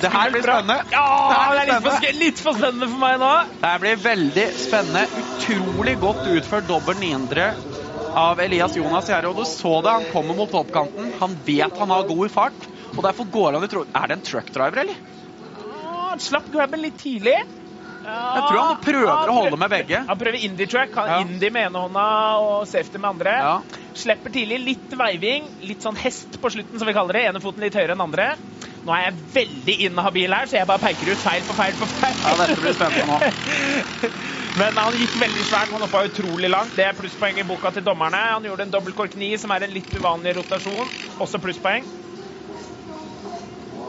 [0.00, 0.76] Det her blir spennende.
[0.92, 1.06] Ja,
[1.56, 3.32] det er litt for, litt for, spennende for meg nå.
[3.60, 5.24] Det her blir veldig spennende.
[5.24, 7.50] Utrolig godt utført dobbel niendre
[8.14, 9.30] av Elias Jonas Gjerde.
[9.30, 11.12] Og du så det, han kommer mot toppkanten.
[11.20, 13.86] Han vet han har god fart, og derfor går han i tro...
[13.94, 15.00] Er det en truckdriver, eller?
[16.10, 17.38] Han slapp grabben litt tidlig.
[18.00, 19.98] Jeg tror han prøver han å holde med begge.
[20.08, 20.94] Han prøver indie-track.
[20.96, 21.18] Han ja.
[21.20, 22.04] indie med ene hånda
[22.40, 23.34] og safety med andre.
[23.44, 23.82] Ja.
[24.02, 24.60] Slipper tidlig.
[24.64, 27.26] Litt veiving, litt sånn hest på slutten, som vi kaller det.
[27.28, 28.32] Ene foten litt høyere enn andre.
[28.88, 31.88] Nå er jeg veldig inhabil her, så jeg bare peker ut feil på feil på
[31.92, 32.16] feil.
[32.24, 33.18] Ja, dette blir spennende nå.
[34.58, 35.70] Men han gikk veldig svært.
[35.74, 36.74] Han hoppa utrolig langt.
[36.78, 38.18] Det er plusspoeng i boka til dommerne.
[38.34, 40.90] Han gjorde en dobbeltkork 9, som er en litt uvanlig rotasjon.
[41.22, 41.86] Også plusspoeng.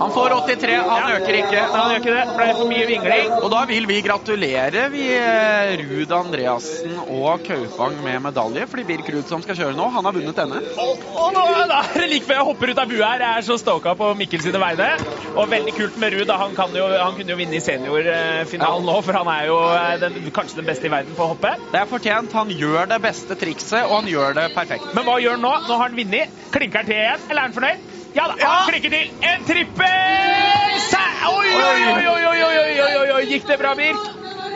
[0.02, 1.18] Han får 83, han ja.
[1.18, 1.60] øker ikke.
[1.72, 2.22] Han gjør ikke det.
[2.32, 3.34] for det er for mye vingling.
[3.38, 9.12] Og da vil vi gratulere vi eh, Ruud Andreassen og Kaupang med medalje, fordi Birk
[9.14, 10.64] Ruud som skal kjøre nå, han har vunnet denne.
[10.82, 13.26] Og, og nå er det like før jeg hopper ut av bua her.
[13.28, 14.90] Jeg er så stoka på Mikkel sine vegne.
[15.36, 16.34] Og veldig kult med Ruud.
[16.42, 20.64] Han, han, kunne jo vinne i seniorfinalen nå, for han er jo eh, den, kanskje
[20.64, 21.54] den beste i verden på å hoppe.
[21.70, 22.34] Det er fortjent.
[22.42, 24.90] Han gjør det beste trikset, og han gjør det perfekt.
[24.98, 25.56] Men hva gjør han nå?
[25.70, 26.44] Nå har han vunnet.
[26.50, 27.91] Klinker han til igjen, eller er han fornøyd?
[28.14, 29.12] Ja da, han klikker til.
[29.24, 29.86] En trippel!
[31.32, 34.10] Oi, oi, oi, oi, oi, oi, Gikk det bra, Birk?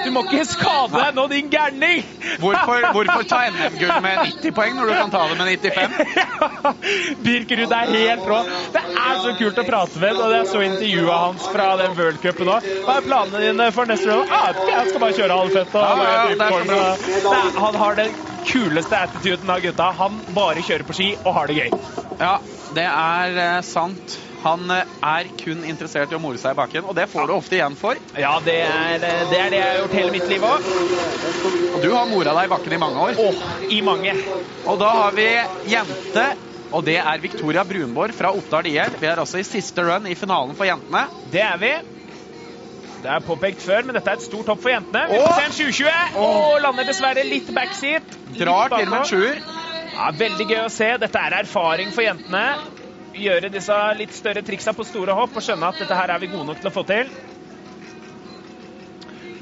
[0.05, 2.03] Du må ikke skade deg nå, din gærning!
[2.41, 5.95] Hvorfor, hvorfor ta NM-gull med 90 poeng når du kan ta det med 95?
[7.25, 8.41] Birk Ruud er helt rå.
[8.75, 12.51] Det er så kult å prate med og Jeg så intervjuet hans fra den worldcupen
[12.57, 12.69] òg.
[12.85, 14.35] Hva er planene dine for neste runde?
[14.35, 15.79] Ah, jeg skal bare kjøre halvfett.
[15.79, 16.27] Og, ja,
[17.23, 18.13] ja, han har den
[18.45, 19.89] kuleste attituden av gutta.
[20.03, 21.79] Han bare kjører på ski og har det gøy.
[22.19, 22.37] Ja,
[22.73, 24.15] det er eh, sant.
[24.45, 27.35] Han eh, er kun interessert i å more seg i bakken, og det får du
[27.35, 27.99] ofte igjen for.
[28.17, 30.69] Ja, det er, det er det jeg har gjort hele mitt liv òg.
[31.75, 33.21] Og du har mora deg i bakken i mange år.
[33.21, 34.15] Åh, i mange.
[34.65, 35.27] Og da har vi
[35.71, 36.27] jente,
[36.71, 38.97] og det er Victoria Brunborg fra Oppdal IL.
[39.01, 41.05] Vi er også i siste run i finalen for jentene.
[41.31, 41.75] Det er vi.
[43.05, 45.05] Det er påpekt før, men dette er et stort hopp for jentene.
[45.11, 48.17] Vi får se en 720, og lander dessverre litt backseat.
[48.31, 49.41] Litt Drar til med en sjuer.
[49.95, 50.89] Ja, veldig gøy å se.
[50.99, 52.43] Dette er erfaring for jentene.
[53.15, 56.27] Gjøre disse litt større triksa på store hopp og skjønne at dette her er vi
[56.33, 57.11] gode nok til å få til.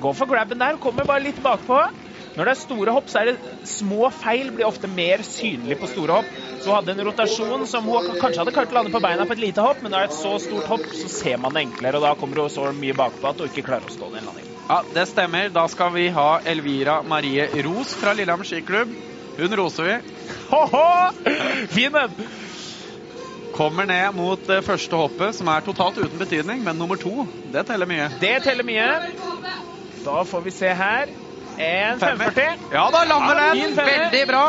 [0.03, 1.79] Gå for grabben der, kommer bare litt bakpå.
[2.33, 5.89] Når det er store hopp, så er det små feil blir ofte mer synlig på
[5.89, 6.37] store hopp.
[6.61, 9.37] Så hun hadde en rotasjon som hun kanskje hadde klart å lande på beina på
[9.37, 11.65] et lite hopp, men når det er et så stort hopp, så ser man det
[11.67, 14.29] enklere, og da kommer hun så mye bakpå at hun ikke klarer å stå den
[14.29, 14.53] landingen.
[14.69, 15.49] Ja, det stemmer.
[15.53, 18.97] Da skal vi ha Elvira Marie Ros fra Lillehammer skiklubb.
[19.37, 19.95] Hun roser vi.
[20.49, 21.11] Ho-ho!
[21.73, 22.15] Fin en!
[23.53, 27.67] Kommer ned mot det første hoppet, som er totalt uten betydning, men nummer to, det
[27.69, 28.07] teller mye.
[28.21, 28.87] Det teller mye.
[30.03, 31.11] Da får vi se her.
[31.61, 32.63] En 540.
[32.73, 33.75] Ja, da lander den!
[33.77, 34.45] Veldig bra.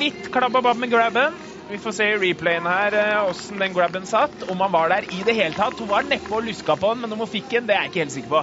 [0.00, 1.34] Litt klabb og babb med grabben.
[1.70, 4.46] Vi får se i replayen her eh, åssen den grabben satt.
[4.50, 5.78] Om han var der i det hele tatt.
[5.78, 7.92] Hun var neppe og luska på den, men om hun fikk den, det er jeg
[7.92, 8.42] ikke helt sikker på.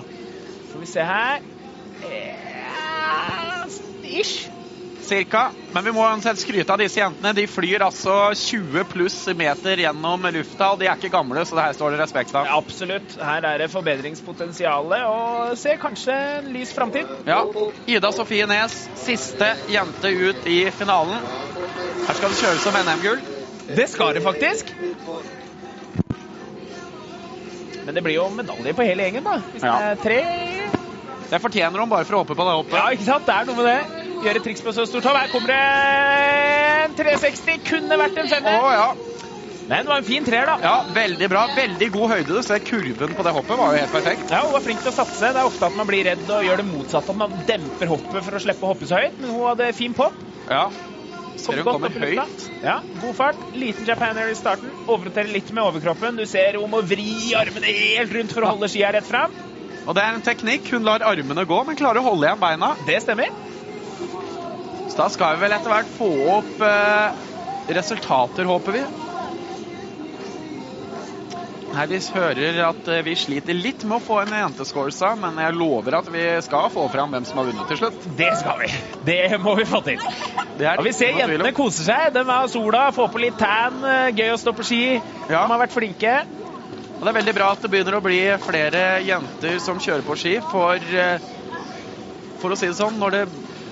[0.72, 1.44] Får vi se her.
[2.08, 2.48] Eh,
[4.08, 4.48] Ish.
[5.08, 5.52] Cirka.
[5.72, 7.32] Men vi må uansett skryte av disse jentene.
[7.38, 11.66] De flyr altså 20 pluss meter gjennom lufta, og de er ikke gamle, så det
[11.68, 12.48] her står det respekt av.
[12.50, 13.16] Ja, absolutt.
[13.22, 17.08] Her er det forbedringspotensial og ser kanskje en lys framtid.
[17.28, 17.42] Ja.
[17.88, 21.24] Ida Sofie Nes, siste jente ut i finalen.
[22.08, 23.24] Her skal det kjøres som NM-gull.
[23.68, 24.72] Det skal det faktisk.
[27.88, 29.38] Men det blir jo medalje på hele gjengen, da.
[29.54, 29.78] Hvis Ja.
[29.80, 30.20] det er tre
[31.30, 32.74] Det fortjener de bare for å håpe på det hoppet.
[32.80, 33.26] Ja, ikke sant?
[33.26, 33.97] Det er noe med det.
[34.24, 35.18] Gjøre triks på så stort hopp.
[35.20, 35.58] Her kommer det
[36.88, 37.60] en 360.
[37.68, 38.88] Kunne vært en Å Oh, ja.
[39.68, 40.56] Men det var en fin treer, da.
[40.64, 40.76] ja.
[40.96, 41.42] Veldig bra.
[41.58, 42.38] Veldig god høyde.
[42.40, 44.30] Du ser kurven på det hoppet var jo helt perfekt.
[44.32, 45.34] Ja, Hun var flink til å satse.
[45.36, 47.12] Det er ofte at man blir redd og gjør det motsatte.
[47.12, 49.18] At man demper hoppet for å slippe å hoppe så høyt.
[49.20, 50.24] Men hun hadde fin pop.
[50.48, 50.70] Ja.
[51.38, 52.48] Ser hun kommer høyt.
[52.64, 53.44] Ja, God fart.
[53.54, 54.72] Liten Japan Air i starten.
[54.90, 56.16] Overroterer litt med overkroppen.
[56.18, 59.36] Du ser hun må vri armene helt rundt for å holde skia rett fram.
[59.88, 60.72] Og det er en teknikk.
[60.74, 62.72] Hun lar armene gå, men klarer å holde igjen beina.
[62.88, 63.30] Det stemmer.
[64.98, 66.08] Da skal vi vel etter hvert få
[66.40, 67.28] opp eh,
[67.78, 68.86] resultater, håper vi.
[71.68, 75.54] Her Vi hører at eh, vi sliter litt med å få en jentescoresa, men jeg
[75.54, 78.08] lover at vi skal få fram hvem som har vunnet til slutt.
[78.18, 78.72] Det skal vi.
[79.12, 80.02] Det må vi få til.
[80.58, 82.10] Det er Og vi ser jentene koser seg.
[82.16, 83.78] De har sola, får på litt tan.
[83.86, 84.82] eh, Gøy å stå på ski.
[85.28, 85.44] Ja.
[85.44, 86.18] De har vært flinke.
[86.98, 90.18] Og det er veldig bra at det begynner å bli flere jenter som kjører på
[90.18, 91.20] ski, for eh,
[92.38, 93.22] for å si det sånn, når det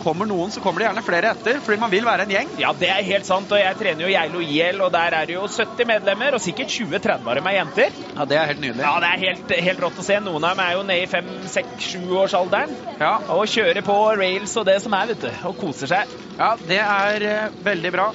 [0.05, 2.51] kommer noen, så kommer det gjerne flere etter, fordi man vil være en gjeng.
[2.61, 3.51] Ja, det er helt sant.
[3.51, 6.69] Og jeg trener jo Geilo IL, og der er det jo 70 medlemmer, og sikkert
[6.73, 7.97] 20-30 av dem er jenter.
[8.15, 8.85] Ja, Det er helt nydelig.
[8.85, 10.19] Ja, det er helt, helt rått å se.
[10.23, 14.77] Noen av dem er jo nede i 5-6-7-årsalderen Ja, og kjører på rails og det
[14.85, 15.31] som er, vet du.
[15.49, 16.13] Og koser seg.
[16.39, 18.11] ja det er eh, veldig bra.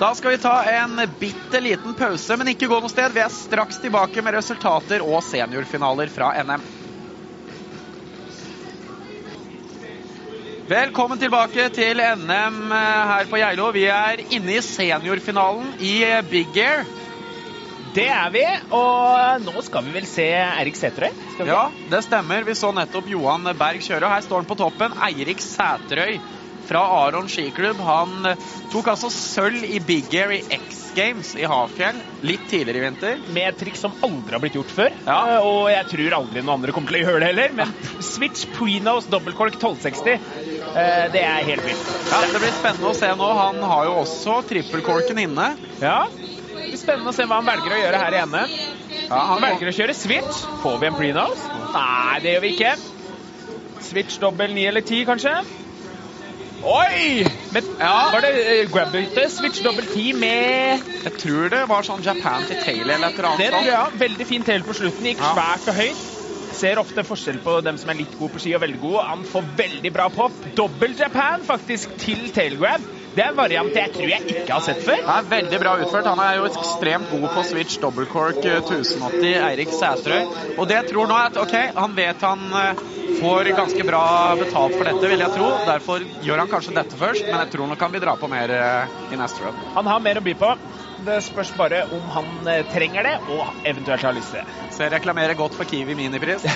[0.00, 3.12] Da skal vi ta en bitte liten pause, men ikke gå noe sted.
[3.12, 6.64] Vi er straks tilbake med resultater og seniorfinaler fra NM.
[10.70, 13.72] Velkommen tilbake til NM eh, her på Geilo.
[13.74, 16.84] Vi er inne i seniorfinalen i eh, Big Air.
[17.96, 18.44] Det er vi,
[18.78, 21.10] og nå skal vi vel se Erik Sæterøy?
[21.48, 22.46] Ja, det stemmer.
[22.46, 24.04] Vi så nettopp Johan Berg kjøre.
[24.04, 24.94] og Her står han på toppen.
[25.08, 26.20] Eirik Sæterøy
[26.70, 27.82] fra Aron skiklubb.
[27.90, 32.80] Han eh, tok altså sølv i Big Air i X Games i Hafjell litt tidligere
[32.80, 33.20] i vinter.
[33.32, 34.94] Med et triks som aldri har blitt gjort før.
[35.06, 35.18] Ja.
[35.36, 37.54] Eh, Og jeg tror aldri noen andre kommer til å gjøre det heller.
[37.60, 37.74] Men
[38.12, 40.18] switch Prenos dobbeltkork 1260,
[40.74, 41.92] eh, det er helt vilt.
[42.10, 43.30] Ja, Det blir spennende å se nå.
[43.40, 45.52] Han har jo også trippelkorken inne.
[45.82, 46.00] Ja.
[46.10, 48.38] Det blir spennende å se hva han velger å gjøre her i NM.
[49.10, 50.44] Ja, Han han velger å kjøre switch.
[50.62, 51.46] Får vi en Prenos?
[51.74, 52.74] Nei, det gjør vi ikke.
[53.80, 55.32] Switch dobbel 9 eller 10, kanskje?
[56.62, 57.24] Oi!
[57.50, 58.10] Men Ja.
[58.12, 59.28] var det uh, grab-bytte?
[59.32, 63.30] Switch dobbel 10 med Jeg tror det var sånn Japan til tail eller et eller
[63.32, 63.40] annet.
[63.40, 64.00] Det tror jeg, jeg.
[64.04, 65.06] Veldig fin tail på slutten.
[65.08, 65.32] Gikk Ja.
[65.34, 66.08] svært og høyt.
[66.50, 69.02] Ser ofte forskjell på dem som er litt gode på ski og veldig gode.
[69.06, 70.32] Han får veldig bra pop.
[70.58, 72.82] Dobbel Japan faktisk til tailgrab.
[73.14, 74.98] Det er en variant jeg tror jeg ikke har sett før.
[74.98, 76.06] Det er veldig bra utført.
[76.10, 80.26] Han er jo ekstremt god på switch dobbeltcork cork, 1080, Eirik Sæterøy.
[80.58, 82.82] Og det jeg tror nå er at ok, han vet han eh,
[83.20, 84.04] får ganske bra
[84.40, 85.48] betalt for dette, vil jeg tro.
[85.68, 88.52] Derfor gjør han kanskje dette først, men jeg tror nok han vil dra på mer
[88.56, 89.58] eh, i neste run.
[89.76, 90.52] Han har mer å by på.
[91.04, 94.58] Det spørs bare om han eh, trenger det, og eventuelt har lyst til det.
[94.74, 96.44] Så jeg reklamerer godt for Kiwi minipris.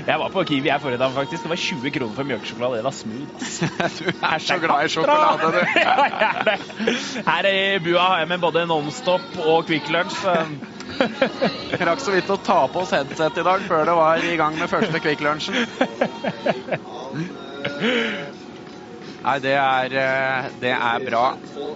[0.00, 1.42] Jeg var på Kiwi jeg forrige dag, faktisk.
[1.44, 2.76] Det var 20 kroner for mjølkesjokolade.
[2.80, 3.32] Det var smooth.
[4.00, 5.58] Du er så glad i sjokolade, du.
[5.84, 6.56] ja, jeg er det.
[7.26, 10.24] Her i bua har jeg med både Nonstop og Quick Lunch.
[11.90, 14.58] rakk så vidt å ta på oss headset i dag før det var i gang
[14.60, 15.66] med første Kvikk Lunsjen.
[19.20, 21.24] Nei, det er, eh, det er bra.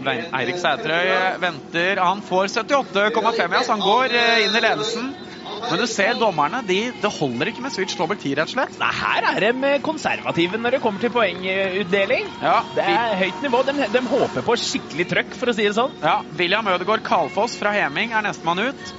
[0.08, 1.10] Eirik Sætrøy
[1.42, 2.00] venter.
[2.00, 5.10] Han får 78,5, ja, så han går eh, inn i ledelsen.
[5.44, 8.78] Men du ser dommerne, de, det holder ikke med switch dobbelt ti, rett og slett.
[8.80, 12.28] Nei, her er de konservative når det kommer til poengutdeling.
[12.40, 13.60] Ja, Det er høyt nivå.
[13.68, 15.92] De, de håper på skikkelig trøkk, for å si det sånn.
[16.04, 18.94] ja, William Ødegaard Kalfoss fra Heming er nestemann ut.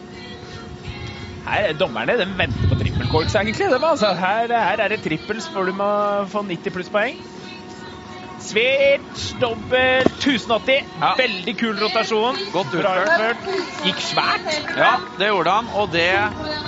[1.46, 3.70] Her, dommerne de venter på trippelkorks, egentlig.
[3.70, 4.14] De, altså.
[4.18, 5.89] her, her er det trippels før du må
[6.32, 7.20] få 90 plusspoeng.
[8.46, 10.89] Switch, dobbel, 1080.
[11.02, 11.12] Ja.
[11.18, 12.41] Veldig kul rotasjon.
[12.54, 13.46] Godt utført.
[13.86, 14.50] Gikk svært.
[14.78, 16.10] Ja, det gjorde han, og det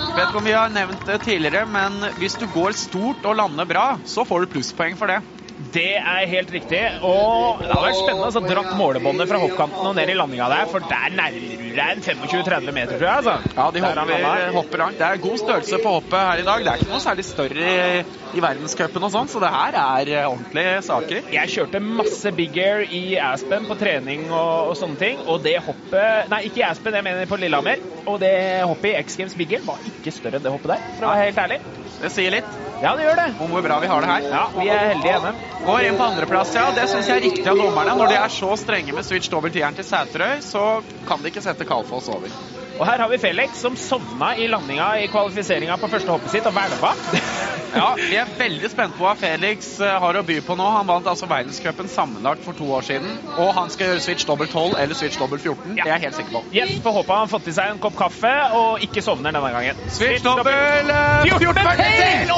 [0.08, 3.68] Vet ikke om vi har nevnt det tidligere, men hvis du går stort og lander
[3.68, 5.20] bra, så får du plusspoeng for det.
[5.58, 6.80] Det er helt riktig.
[7.02, 10.68] Og det har vært spennende å dratt målebåndet fra hoppkanten og ned i landinga der,
[10.70, 13.16] for der nærmer du deg en 25-30 meter, tror jeg.
[13.18, 13.34] altså.
[13.56, 14.52] Ja, de Der han hopper, landa.
[14.54, 14.98] hopper langt.
[15.00, 16.62] Det er god størrelse på hoppet her i dag.
[16.64, 18.04] Det er ikke noe særlig større i,
[18.38, 21.28] i verdenscupen og sånn, så det her er eh, ordentlige saker.
[21.34, 25.20] Jeg kjørte masse big air i Aspen på trening og, og sånne ting.
[25.26, 27.82] Og det hoppet Nei, ikke i Aspen, jeg mener på Lillehammer.
[28.06, 28.32] Og det
[28.62, 31.12] hoppet i X Games big air var ikke større enn det hoppet der, for å
[31.16, 31.60] være helt ærlig.
[31.98, 33.28] Det sier litt Ja, det gjør det.
[33.42, 34.28] om hvor bra vi har det her.
[34.30, 35.47] Ja, vi er heldige hjemme.
[35.56, 36.66] Går inn på andreplass, ja.
[36.76, 37.96] Det syns jeg er riktig av dommerne.
[37.98, 40.64] Når de er så strenge med switch dobbelt tieren til Sæterøy, så
[41.08, 42.36] kan de ikke sette Kalfoss over.
[42.78, 46.46] Og her har vi Felix som sovna i landinga i kvalifiseringa på første hoppet sitt
[46.46, 46.94] og hvelva.
[47.68, 50.64] Ja, vi er veldig spent på hva Felix eh, har å by på nå.
[50.72, 53.18] Han vant altså verdenscupen sammenlagt for to år siden.
[53.36, 55.74] Og han skal gjøre switch dobbelt 12 eller switch dobbelt 14.
[55.76, 56.42] Det er jeg helt sikker på.
[56.56, 59.52] Yes, får håpe han har fått i seg en kopp kaffe og ikke sovner denne
[59.52, 59.82] gangen.
[59.92, 61.60] Switch dobbel eh, 14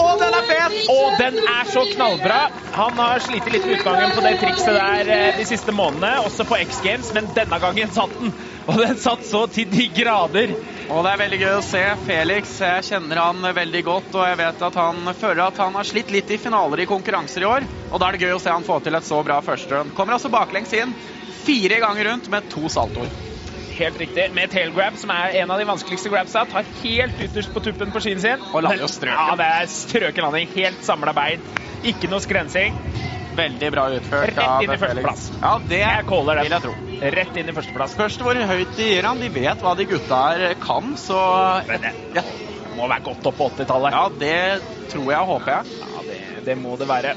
[0.01, 0.76] Å, den er fet!
[0.91, 2.41] Og den er så knallbra.
[2.74, 6.49] Han har slitt litt med utgangen på det trikset der eh, de siste månedene, også
[6.51, 8.34] på X Games, men denne gangen satt den.
[8.71, 10.53] Og den satt så til de grader.
[10.91, 12.53] Og det er veldig gøy å se Felix.
[12.62, 16.12] Jeg kjenner han veldig godt, og jeg vet at han føler at han har slitt
[16.14, 17.66] litt i finaler i konkurranser i år.
[17.91, 19.83] Og da er det gøy å se han få til et så bra første.
[19.97, 20.95] Kommer altså baklengs inn
[21.41, 23.11] fire ganger rundt med to saltoer.
[23.75, 24.29] Helt riktig.
[24.37, 26.45] Med tailgrab, som er en av de vanskeligste grabsa.
[26.51, 28.43] Tar helt ytterst på tuppen på skien sin.
[28.51, 29.31] Og lander jo strøken.
[29.31, 30.51] Ja, det er strøken landing.
[30.55, 31.43] Helt samla bein.
[31.87, 32.77] Ikke noe skrensing.
[33.41, 35.26] Veldig bra utført Rett inn i førsteplass.
[35.41, 36.74] Ja, det Jeg caller vil jeg tro.
[37.16, 37.97] Rett inn i førsteplass.
[37.97, 39.22] Spørs hvor høyt de gir han.
[39.22, 41.18] De vet hva de gutta her kan, så
[41.70, 42.24] det ja,
[42.76, 43.97] må være godt opp på 80-tallet.
[43.97, 45.80] ja, det tror jeg og håper jeg.
[45.80, 47.16] Ja, det, det må det være.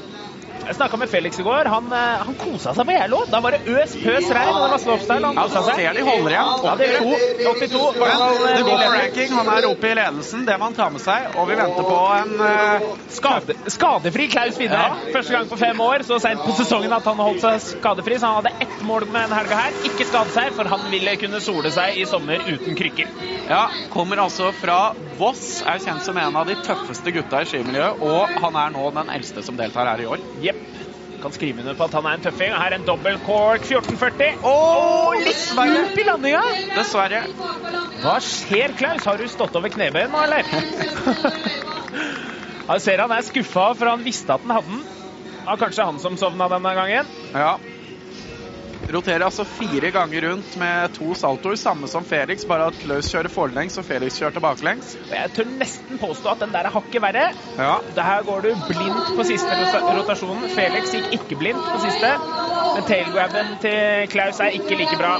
[0.64, 1.68] Jeg snakka med Felix i går.
[1.68, 3.20] Han, eh, han kosa seg på Gjerlo.
[3.30, 5.26] Da var det øs pøs regn, og det var slopestyle.
[5.26, 5.74] Han Ja, kosa seg.
[5.80, 6.52] ser de holder igjen.
[6.64, 7.48] Ja, det gjør det.
[7.48, 7.80] 82.
[7.98, 9.34] Men det går på ranking.
[9.38, 10.46] Han er oppe i ledelsen.
[10.46, 11.28] Det må han ta med seg.
[11.36, 12.88] Og vi venter på en uh...
[13.14, 14.80] Skade, skadefri Klaus Widde.
[14.80, 14.96] Ja.
[15.12, 18.18] Første gang på fem år, så seint på sesongen at han holdt seg skadefri.
[18.18, 19.78] Så han hadde ett mål med denne helga her.
[19.90, 23.12] Ikke skade seg, for han ville kunne sole seg i sommer uten krykker.
[23.48, 25.62] Ja, kommer altså fra Voss.
[25.66, 28.02] Er kjent som en av de tøffeste gutta i skimiljøet.
[28.04, 30.22] Og han er nå den eldste som deltar her i år.
[30.42, 30.62] Jepp.
[31.22, 32.52] Kan skrive under på at han er en tøffing.
[32.52, 34.42] Her er en dobbel cork 1440.
[34.44, 36.42] Åh, litt stup i landinga!
[36.74, 37.22] Dessverre.
[38.02, 39.06] Hva skjer, Klaus?
[39.08, 40.42] Har du stått over knebøyen nå, eller?
[42.64, 44.84] Jeg ser han er skuffa, for han visste at han hadde den.
[45.44, 47.10] Ja, kanskje han som sovna denne gangen.
[47.32, 47.54] Ja.
[48.92, 53.32] Roterer altså fire ganger rundt med to saltoer, samme som Felix, bare at Klaus kjører
[53.32, 54.94] forlengs og Felix kjørte baklengs.
[55.08, 57.26] Og jeg tør nesten påstå at den der er hakket verre.
[57.58, 57.74] Ja.
[57.96, 59.56] Der går du blindt på siste
[59.88, 60.48] rotasjonen.
[60.52, 62.12] Felix gikk ikke blindt på siste.
[62.74, 65.16] Men tailgrabben til Klaus er ikke like bra.